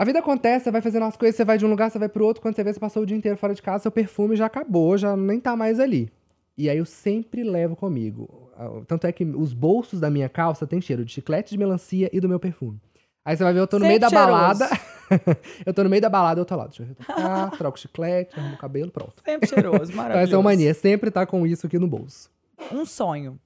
[0.00, 2.08] a vida acontece, você vai fazendo as coisas, você vai de um lugar, você vai
[2.08, 4.34] pro outro, quando você vê, você passou o dia inteiro fora de casa, seu perfume
[4.34, 6.10] já acabou, já nem tá mais ali.
[6.56, 8.50] E aí eu sempre levo comigo.
[8.56, 12.08] Ah, Tanto é que os bolsos da minha calça tem cheiro de chiclete de melancia
[12.14, 12.80] e do meu perfume.
[13.22, 14.68] Aí você vai ver, eu tô no meio da balada.
[15.66, 16.66] eu tô no meio da balada, eu tô lá.
[16.66, 19.12] Deixa eu retocar, troco chiclete, arrumo o cabelo, pronto.
[19.22, 20.24] Sempre cheiroso, Então maravilhoso.
[20.28, 22.30] essa é uma mania, sempre tá com isso aqui no bolso.
[22.72, 23.38] Um sonho.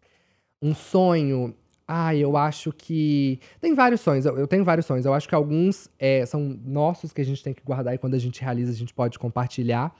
[0.62, 1.52] Um sonho.
[1.86, 3.38] Ah, eu acho que.
[3.60, 5.04] Tem vários sonhos, eu, tenho vários sonhos.
[5.04, 8.14] Eu acho que alguns é, são nossos que a gente tem que guardar e quando
[8.14, 9.94] a gente realiza a gente pode compartilhar.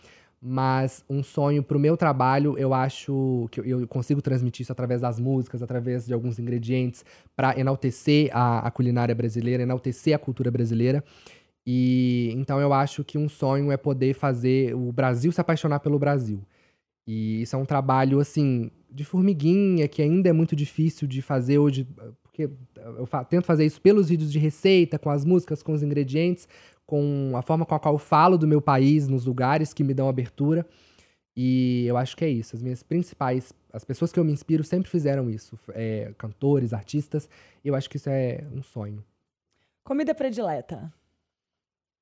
[0.47, 5.01] Mas um sonho pro meu trabalho, eu acho que eu, eu consigo transmitir isso através
[5.01, 7.03] das músicas, através de alguns ingredientes,
[7.35, 11.03] para enaltecer a, a culinária brasileira, enaltecer a cultura brasileira.
[11.67, 15.99] E então eu acho que um sonho é poder fazer o Brasil se apaixonar pelo
[15.99, 16.43] Brasil.
[17.07, 21.59] E isso é um trabalho, assim, de formiguinha, que ainda é muito difícil de fazer
[21.59, 21.87] hoje,
[22.23, 25.83] porque eu fa- tento fazer isso pelos vídeos de receita, com as músicas, com os
[25.83, 26.47] ingredientes,
[26.87, 29.93] com a forma com a qual eu falo do meu país, nos lugares que me
[29.95, 30.65] dão abertura.
[31.37, 32.55] E eu acho que é isso.
[32.55, 35.59] As minhas principais, as pessoas que eu me inspiro sempre fizeram isso.
[35.71, 37.29] É, cantores, artistas.
[37.65, 39.05] Eu acho que isso é um sonho.
[39.83, 40.93] Comida predileta.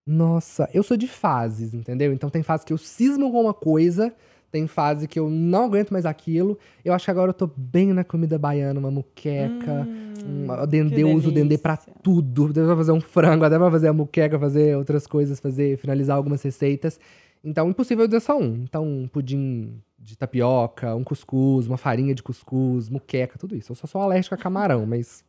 [0.06, 2.12] Nossa, eu sou de fases, entendeu?
[2.12, 4.14] Então tem fase que eu cismo com uma coisa,
[4.52, 6.58] tem fase que eu não aguento mais aquilo.
[6.84, 9.88] Eu acho que agora eu tô bem na comida baiana, uma muqueca,
[10.24, 12.46] Hum, uma, dendê, uso o dendê pra tudo.
[12.46, 16.16] Até pra fazer um frango, até pra fazer a muqueca, fazer outras coisas, fazer, finalizar
[16.16, 17.00] algumas receitas.
[17.42, 18.54] Então, impossível eu dizer só um.
[18.62, 23.72] Então, um pudim de tapioca, um cuscuz, uma farinha de cuscuz, muqueca, tudo isso.
[23.72, 25.24] Eu só sou alérgico a camarão, mas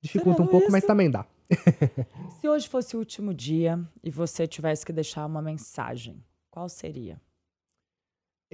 [0.00, 0.72] dificulta um pouco, isso?
[0.72, 1.26] mas também dá.
[2.40, 6.16] Se hoje fosse o último dia e você tivesse que deixar uma mensagem,
[6.50, 7.20] qual seria?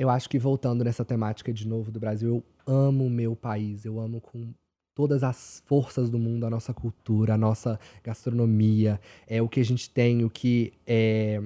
[0.00, 3.84] Eu acho que voltando nessa temática de novo do Brasil, eu amo o meu país,
[3.84, 4.54] eu amo com
[4.94, 9.62] todas as forças do mundo a nossa cultura, a nossa gastronomia, é o que a
[9.62, 11.42] gente tem, o que é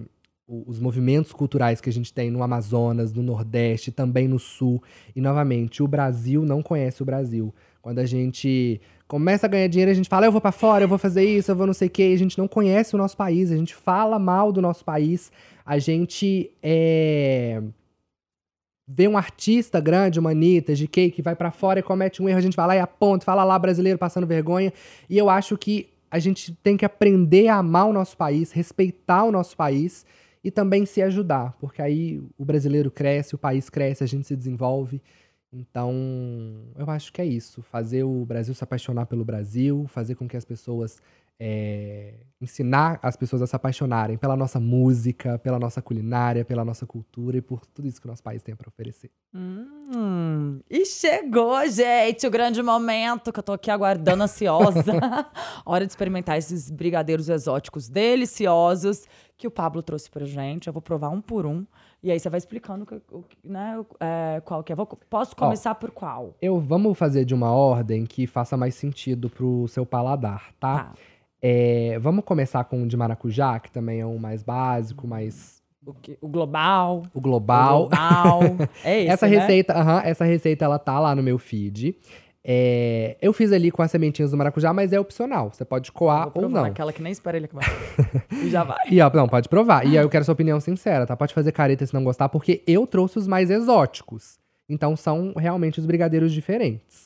[0.47, 4.81] os movimentos culturais que a gente tem no Amazonas, no Nordeste, também no Sul.
[5.17, 7.53] E novamente, o Brasil não conhece o Brasil.
[7.83, 10.89] Quando a gente começa a ganhar dinheiro, a gente fala, eu vou pra fora, eu
[10.89, 13.17] vou fazer isso, eu vou não sei o quê, a gente não conhece o nosso
[13.17, 15.33] país, a gente fala mal do nosso país,
[15.67, 17.61] a gente é
[18.87, 22.39] vê um artista grande, uma Anitta, GK, que vai pra fora e comete um erro,
[22.39, 24.73] a gente vai lá e aponta, fala lá brasileiro passando vergonha.
[25.09, 29.25] E eu acho que a gente tem que aprender a amar o nosso país, respeitar
[29.25, 30.07] o nosso país
[30.45, 34.37] e também se ajudar, porque aí o brasileiro cresce, o país cresce, a gente se
[34.37, 35.01] desenvolve.
[35.51, 35.93] Então,
[36.77, 37.63] eu acho que é isso.
[37.63, 41.01] Fazer o Brasil se apaixonar pelo Brasil, fazer com que as pessoas.
[41.39, 46.87] É, ensinar as pessoas a se apaixonarem pela nossa música, pela nossa culinária, pela nossa
[46.87, 49.11] cultura e por tudo isso que o nosso país tem para oferecer.
[49.35, 54.85] Hum, e chegou, gente, o grande momento que eu tô aqui aguardando ansiosa.
[55.67, 59.07] Hora de experimentar esses brigadeiros exóticos deliciosos
[59.37, 60.67] que o Pablo trouxe pra gente.
[60.69, 61.67] Eu vou provar um por um.
[62.03, 62.87] E aí você vai explicando
[63.43, 64.77] né, é, qual que é.
[64.77, 66.37] Vou- posso começar por qual?
[66.41, 70.85] Eu vamos fazer de uma ordem que faça mais sentido pro seu paladar, tá?
[70.85, 70.95] Tá.
[71.47, 75.93] É, vamos começar com o de maracujá, que também é um mais básico, mais O,
[75.93, 77.03] que- o global.
[77.13, 77.81] o O global.
[77.91, 78.41] global.
[78.83, 79.37] É esse, essa né?
[79.37, 81.95] receita, aham, essa receita ela tá lá no meu feed.
[82.43, 85.51] É, eu fiz ali com as sementinhas do maracujá, mas é opcional.
[85.53, 86.65] Você pode coar ou não.
[86.65, 87.67] Aquela que nem espera ele acabar.
[88.33, 88.79] e já vai.
[88.91, 89.85] E ó, não, pode provar.
[89.87, 91.15] E aí eu quero sua opinião sincera, tá?
[91.15, 94.39] Pode fazer careta se não gostar, porque eu trouxe os mais exóticos.
[94.67, 97.04] Então são realmente os brigadeiros diferentes.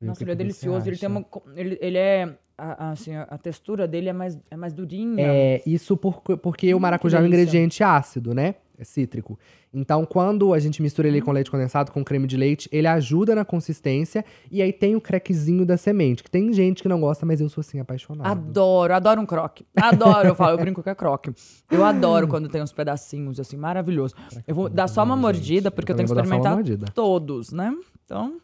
[0.00, 0.88] O Nossa, ele é delicioso.
[0.88, 1.24] Ele tem uma.
[1.54, 2.36] Ele, ele é.
[2.58, 5.26] a- Assim, a, textura dele é mais, é mais durinha.
[5.26, 8.56] É, isso por- porque o Hum, maracujá é um ingrediente ácido, né?
[8.78, 9.38] É cítrico.
[9.72, 13.34] Então, quando a gente mistura ele com leite condensado, com creme de leite, ele ajuda
[13.34, 14.22] na consistência.
[14.50, 17.48] E aí tem o crequezinho da semente, que tem gente que não gosta, mas eu
[17.48, 18.26] sou assim, apaixonado.
[18.30, 19.66] Adoro, adoro um croque.
[19.74, 21.30] Adoro, eu falo, eu brinco que é croque.
[21.70, 24.14] Eu adoro quando tem uns pedacinhos, assim, maravilhoso.
[24.46, 27.74] Eu vou vou dar só uma mordida, porque eu também tenho que experimentar todos, né?
[28.04, 28.40] Então, Hum.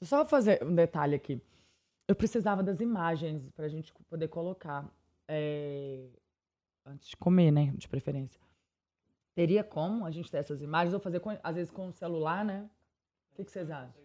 [0.00, 1.40] Deixa eu só fazer um detalhe aqui.
[2.08, 4.88] Eu precisava das imagens pra gente poder colocar.
[5.28, 6.06] é,
[6.84, 7.72] Antes de comer, né?
[7.76, 8.40] De preferência.
[9.34, 10.92] Teria como a gente ter essas imagens?
[10.94, 12.68] Ou fazer, com- às vezes, com o celular, né?
[13.32, 14.02] O que, que vocês acham?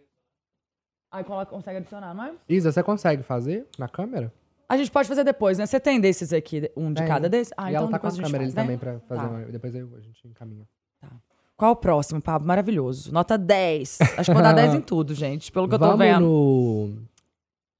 [1.10, 2.34] Aí consegue adicionar, não é?
[2.48, 4.32] Isa, você consegue fazer na câmera?
[4.68, 5.64] A gente pode fazer depois, né?
[5.66, 7.08] Você tem desses aqui, um de Tenho.
[7.08, 7.52] cada desses?
[7.56, 8.62] Ah, e então ela tá com a a câmera ali faz, né?
[8.62, 9.28] também pra fazer Tá.
[9.28, 9.44] uma...
[9.46, 10.68] Depois a gente encaminha.
[11.56, 12.46] Qual o próximo, Pablo?
[12.46, 13.12] Maravilhoso.
[13.12, 13.98] Nota 10.
[14.18, 15.50] Acho que vou dar 10 em tudo, gente.
[15.50, 16.20] Pelo que eu tô Vamos vendo.
[16.20, 16.94] no...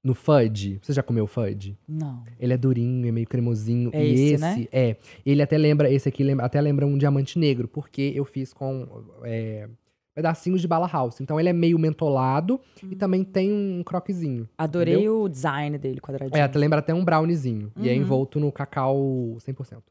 [0.03, 0.79] No fudge.
[0.81, 1.77] Você já comeu fudge?
[1.87, 2.23] Não.
[2.39, 3.91] Ele é durinho, é meio cremosinho.
[3.93, 4.67] É e esse, esse, né?
[4.71, 4.97] é.
[5.27, 8.87] Ele até lembra, esse aqui lembra, até lembra um diamante negro, porque eu fiz com
[9.25, 9.69] é,
[10.15, 11.21] pedacinhos de bala house.
[11.21, 12.99] Então ele é meio mentolado e Hum.
[12.99, 14.49] também tem um croquezinho.
[14.57, 16.39] Adorei o design dele, quadradinho.
[16.39, 17.73] É, até lembra até um browniezinho.
[17.77, 17.99] E é Uhum.
[17.99, 18.97] envolto no cacau
[19.41, 19.83] 100%.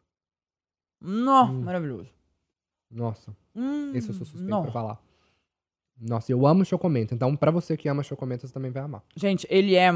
[1.02, 1.62] Nó, Hum.
[1.62, 2.15] maravilhoso.
[2.92, 4.62] Nossa, Hum, esse eu sou suspeito nó.
[4.62, 5.02] pra falar.
[6.00, 7.14] Nossa, eu amo chocomento.
[7.14, 9.02] Então, pra você que ama chocomento, você também vai amar.
[9.16, 9.92] Gente, ele é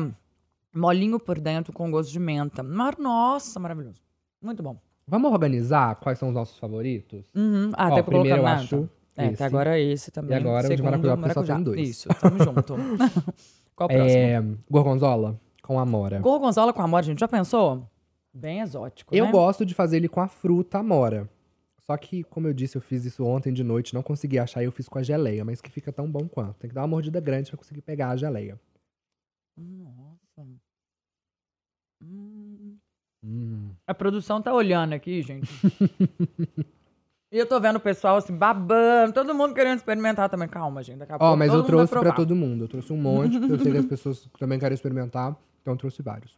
[0.73, 2.63] molinho por dentro com gosto de menta.
[2.63, 4.01] Mas, nossa, maravilhoso.
[4.41, 4.79] Muito bom.
[5.05, 7.25] Vamos organizar quais são os nossos favoritos?
[7.35, 7.71] Uhum.
[7.73, 8.55] Ah, Ó, colocar primeiro eu menta.
[8.61, 9.33] acho É, esse.
[9.35, 10.31] até agora esse também.
[10.31, 11.89] E agora o de Segundo, maracujá, porque só tem dois.
[11.89, 12.75] Isso, tamo junto.
[13.75, 14.21] Qual o próximo?
[14.21, 16.19] É, gorgonzola com amora.
[16.19, 17.85] Gorgonzola com amor, gente, já pensou?
[18.33, 19.31] Bem exótico, Eu né?
[19.31, 21.29] gosto de fazer ele com a fruta amora.
[21.89, 24.65] Só que, como eu disse, eu fiz isso ontem de noite, não consegui achar e
[24.65, 26.59] eu fiz com a geleia, mas que fica tão bom quanto.
[26.59, 28.59] Tem que dar uma mordida grande pra conseguir pegar a geleia.
[29.57, 30.47] Nossa.
[31.99, 32.77] Hum.
[33.25, 33.71] Hum.
[33.87, 35.49] A produção tá olhando aqui, gente.
[37.33, 40.47] e eu tô vendo o pessoal assim, babando, todo mundo querendo experimentar também.
[40.47, 42.65] Calma, gente, daqui a Ó, pouco mas todo eu trouxe pra todo mundo.
[42.65, 45.77] Eu trouxe um monte, porque eu sei que as pessoas também querem experimentar, então eu
[45.77, 46.37] trouxe vários.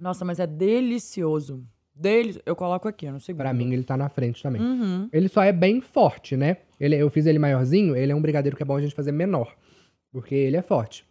[0.00, 1.62] Nossa, mas é delicioso.
[1.94, 2.40] Deli...
[2.44, 3.42] Eu coloco aqui, no segundo.
[3.42, 4.60] Pra mim, ele tá na frente também.
[4.60, 5.08] Uhum.
[5.12, 6.58] Ele só é bem forte, né?
[6.80, 9.12] Ele, eu fiz ele maiorzinho, ele é um brigadeiro que é bom a gente fazer
[9.12, 9.56] menor.
[10.10, 11.06] Porque ele é forte.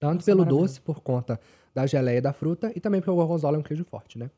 [0.00, 0.74] Tanto Nossa, pelo maravilhoso.
[0.74, 1.40] doce, por conta
[1.74, 4.30] da geleia da fruta, e também porque o gorgonzola é um queijo forte, né?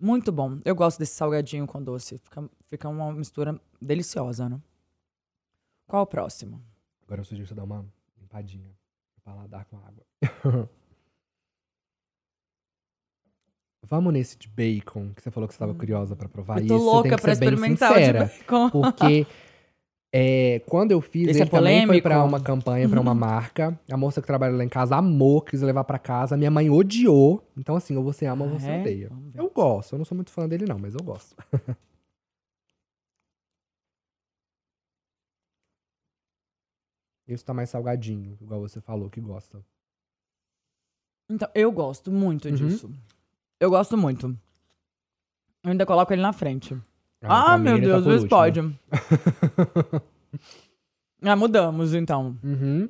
[0.00, 0.58] Muito bom.
[0.64, 2.18] Eu gosto desse salgadinho com doce.
[2.18, 4.60] Fica, fica uma mistura deliciosa, né?
[5.86, 6.60] Qual o próximo?
[7.04, 7.84] Agora eu sugiro você dar uma
[8.18, 10.68] limpadinha no paladar com água.
[13.84, 16.60] Vamos nesse de bacon, que você falou que você estava curiosa pra provar.
[16.60, 18.70] eu tô louca bem experimentar sincera, o de bacon.
[18.70, 19.26] Porque
[20.14, 22.28] é, quando eu fiz, Esse é ele também foi pra polêmico.
[22.36, 23.78] uma campanha, pra uma marca.
[23.90, 26.36] A moça que trabalha lá em casa amou, quis levar pra casa.
[26.36, 27.44] Minha mãe odiou.
[27.56, 28.80] Então, assim, ou você ama ou você é?
[28.80, 29.10] odeia.
[29.34, 31.34] Eu gosto, eu não sou muito fã dele, não, mas eu gosto.
[37.26, 39.64] Esse tá mais salgadinho, igual você falou que gosta.
[41.30, 42.54] Então, eu gosto muito Uhum.
[42.54, 42.90] disso.
[43.62, 44.26] Eu gosto muito.
[45.62, 46.74] Eu ainda coloco ele na frente.
[47.22, 48.28] Ah, Ah, meu tá Deus, esse último.
[48.28, 48.60] pode.
[51.22, 52.36] ah, mudamos, então.
[52.42, 52.88] Uhum.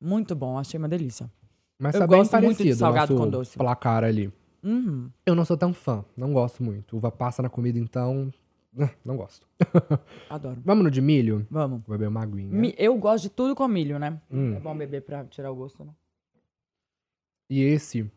[0.00, 1.30] Muito bom, achei uma delícia.
[1.78, 3.56] Mas Eu tá bem gosto muito de parecido salgado com doce.
[3.56, 4.32] placar ali.
[4.62, 5.08] Uhum.
[5.24, 6.96] Eu não sou tão fã, não gosto muito.
[6.96, 8.32] Uva passa na comida, então...
[8.78, 9.46] ah, Não gosto.
[10.28, 10.60] Adoro.
[10.64, 11.46] Vamos no de milho?
[11.48, 11.82] Vamos.
[11.86, 12.52] Vou beber uma aguinha.
[12.52, 14.20] Mi- Eu gosto de tudo com milho, né?
[14.30, 14.54] Hum.
[14.56, 15.92] É bom beber pra tirar o gosto, né?
[17.48, 18.10] E esse,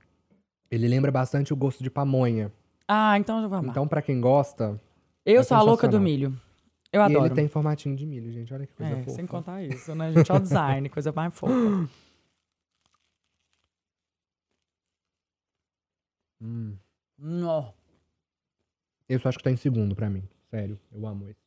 [0.74, 2.51] ele lembra bastante o gosto de pamonha.
[2.88, 3.71] Ah, então eu vou amar.
[3.71, 4.80] Então, pra quem gosta...
[5.26, 6.36] eu é sou a louca do milho.
[6.91, 7.26] Eu e adoro.
[7.26, 8.53] ele tem formatinho de milho, gente.
[8.53, 9.15] Olha que coisa é, fofa.
[9.15, 10.32] sem contar isso, né, gente?
[10.32, 11.53] Olha o design, coisa mais fofa.
[16.45, 16.76] Hum.
[17.17, 17.71] Nó.
[19.07, 20.28] Esse eu acho que tá em segundo pra mim.
[20.51, 21.39] Sério, eu amo esse.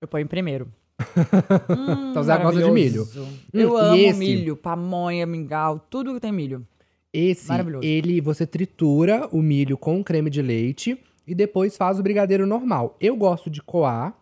[0.00, 0.72] Eu ponho em primeiro.
[1.00, 3.06] Hum, Então você gosta de milho.
[3.06, 3.28] maravilhoso.
[3.52, 4.18] Eu Hum, amo esse?
[4.18, 6.66] milho, pamonha, mingau, tudo que tem milho.
[7.12, 7.84] Esse, Maravilhoso.
[7.84, 10.96] ele, você tritura o milho com creme de leite
[11.26, 12.96] e depois faz o brigadeiro normal.
[13.00, 14.16] Eu gosto de coar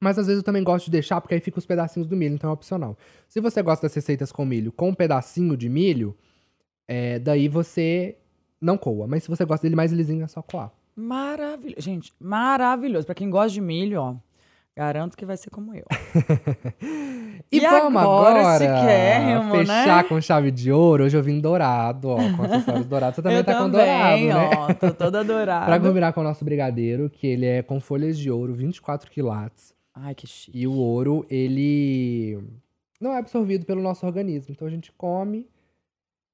[0.00, 2.34] Mas às vezes eu também gosto de deixar, porque aí fica os pedacinhos do milho,
[2.34, 2.96] então é opcional.
[3.28, 6.14] Se você gosta das receitas com milho com um pedacinho de milho,
[6.88, 8.16] é, daí você
[8.60, 9.06] não coa.
[9.06, 10.70] Mas se você gosta dele mais lisinho, é só coar.
[10.94, 11.80] Maravilhoso.
[11.80, 13.04] Gente, maravilhoso.
[13.06, 14.14] Pra quem gosta de milho, ó,
[14.76, 15.84] garanto que vai ser como eu.
[17.52, 20.08] E, E vamos agora, agora, chiquérrimo, fechar né?
[20.08, 21.04] com chave de ouro.
[21.04, 23.16] Hoje eu vim dourado, ó, com acessórios dourados.
[23.16, 24.50] Você também eu tá também, com dourado, né?
[24.56, 25.66] ó, tô toda dourada.
[25.66, 29.72] Pra combinar com o nosso brigadeiro, que ele é com folhas de ouro, 24 quilates.
[29.94, 30.58] Ai, que chique.
[30.58, 32.38] E o ouro, ele
[33.00, 34.52] não é absorvido pelo nosso organismo.
[34.52, 35.46] Então a gente come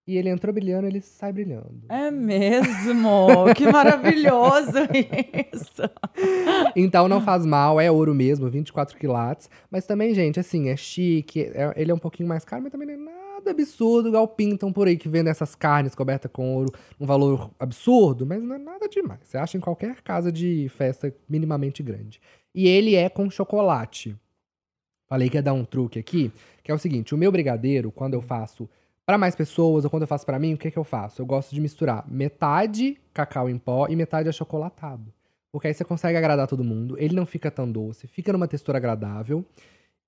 [0.06, 1.84] e ele entrou brilhando, ele sai brilhando.
[1.88, 3.54] É mesmo?
[3.56, 4.78] que maravilhoso
[5.54, 5.82] isso.
[6.74, 9.48] Então não faz mal, é ouro mesmo, 24 quilates.
[9.70, 12.86] Mas também, gente, assim, é chique, é- ele é um pouquinho mais caro, mas também
[12.88, 16.72] não é nada absurdo, igual pintam por aí que vendem essas carnes cobertas com ouro,
[17.00, 19.20] um valor absurdo, mas não é nada demais.
[19.24, 22.20] Você acha em qualquer casa de festa minimamente grande.
[22.54, 24.16] E ele é com chocolate.
[25.08, 26.32] Falei que ia dar um truque aqui,
[26.62, 28.68] que é o seguinte: o meu brigadeiro, quando eu faço
[29.06, 31.20] pra mais pessoas ou quando eu faço pra mim, o que que eu faço?
[31.20, 35.12] Eu gosto de misturar metade cacau em pó e metade achocolatado.
[35.50, 38.78] Porque aí você consegue agradar todo mundo, ele não fica tão doce, fica numa textura
[38.78, 39.44] agradável.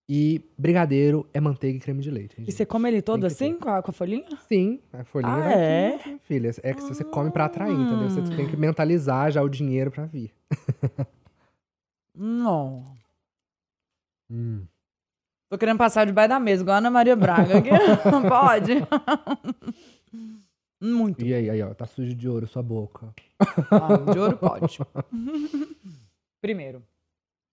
[0.06, 2.36] E brigadeiro é manteiga e creme de leite.
[2.46, 3.58] E você come ele todo assim, ter.
[3.58, 4.26] com a, com a folhinha?
[4.46, 6.00] Sim, a folhinha Ah, vai é?
[6.04, 6.50] minha filha.
[6.62, 8.10] É que você come pra atrair, entendeu?
[8.10, 10.30] Você tem que mentalizar já o dinheiro pra vir.
[12.14, 12.94] Não.
[14.30, 14.66] Hum.
[15.54, 17.62] Tô querendo passar debaixo da mesa, igual a Ana Maria Braga.
[18.28, 18.74] Pode?
[20.80, 21.24] Muito.
[21.24, 23.14] E aí, aí, ó, tá sujo de ouro sua boca.
[23.70, 24.78] Ah, de ouro pode.
[26.42, 26.82] Primeiro,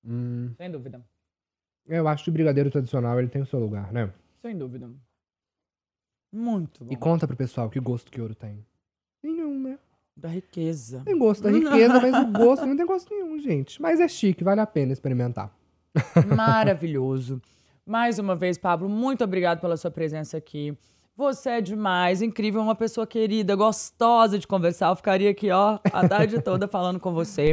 [0.03, 0.51] Hum.
[0.57, 0.99] sem dúvida.
[1.85, 4.11] Eu acho que o brigadeiro tradicional ele tem o seu lugar, né?
[4.41, 4.89] Sem dúvida.
[6.33, 6.91] Muito bom.
[6.91, 8.65] E conta pro pessoal que gosto que ouro tem.
[9.21, 9.77] Nenhum, né?
[10.17, 11.03] Da riqueza.
[11.05, 13.79] Tem gosto da riqueza, mas o gosto não tem gosto nenhum, gente.
[13.79, 15.55] Mas é chique, vale a pena experimentar.
[16.35, 17.39] Maravilhoso.
[17.86, 20.77] Mais uma vez, Pablo, muito obrigado pela sua presença aqui.
[21.17, 24.89] Você é demais, incrível, uma pessoa querida, gostosa de conversar.
[24.89, 27.51] Eu ficaria aqui, ó, a tarde toda falando com você.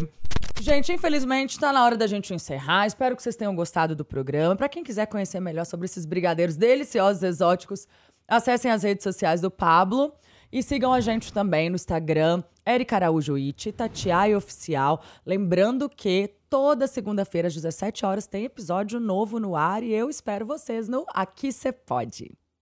[0.61, 2.87] Gente, infelizmente tá na hora da gente encerrar.
[2.87, 4.57] Espero que vocês tenham gostado do programa.
[4.57, 7.87] Pra quem quiser conhecer melhor sobre esses brigadeiros deliciosos, exóticos,
[8.27, 10.13] acessem as redes sociais do Pablo
[10.53, 15.03] e sigam a gente também no Instagram, Erika Araújo It, Tatiai Oficial.
[15.25, 20.47] Lembrando que toda segunda-feira às 17 horas tem episódio novo no ar e eu espero
[20.47, 22.33] vocês no Aqui Cê Pode.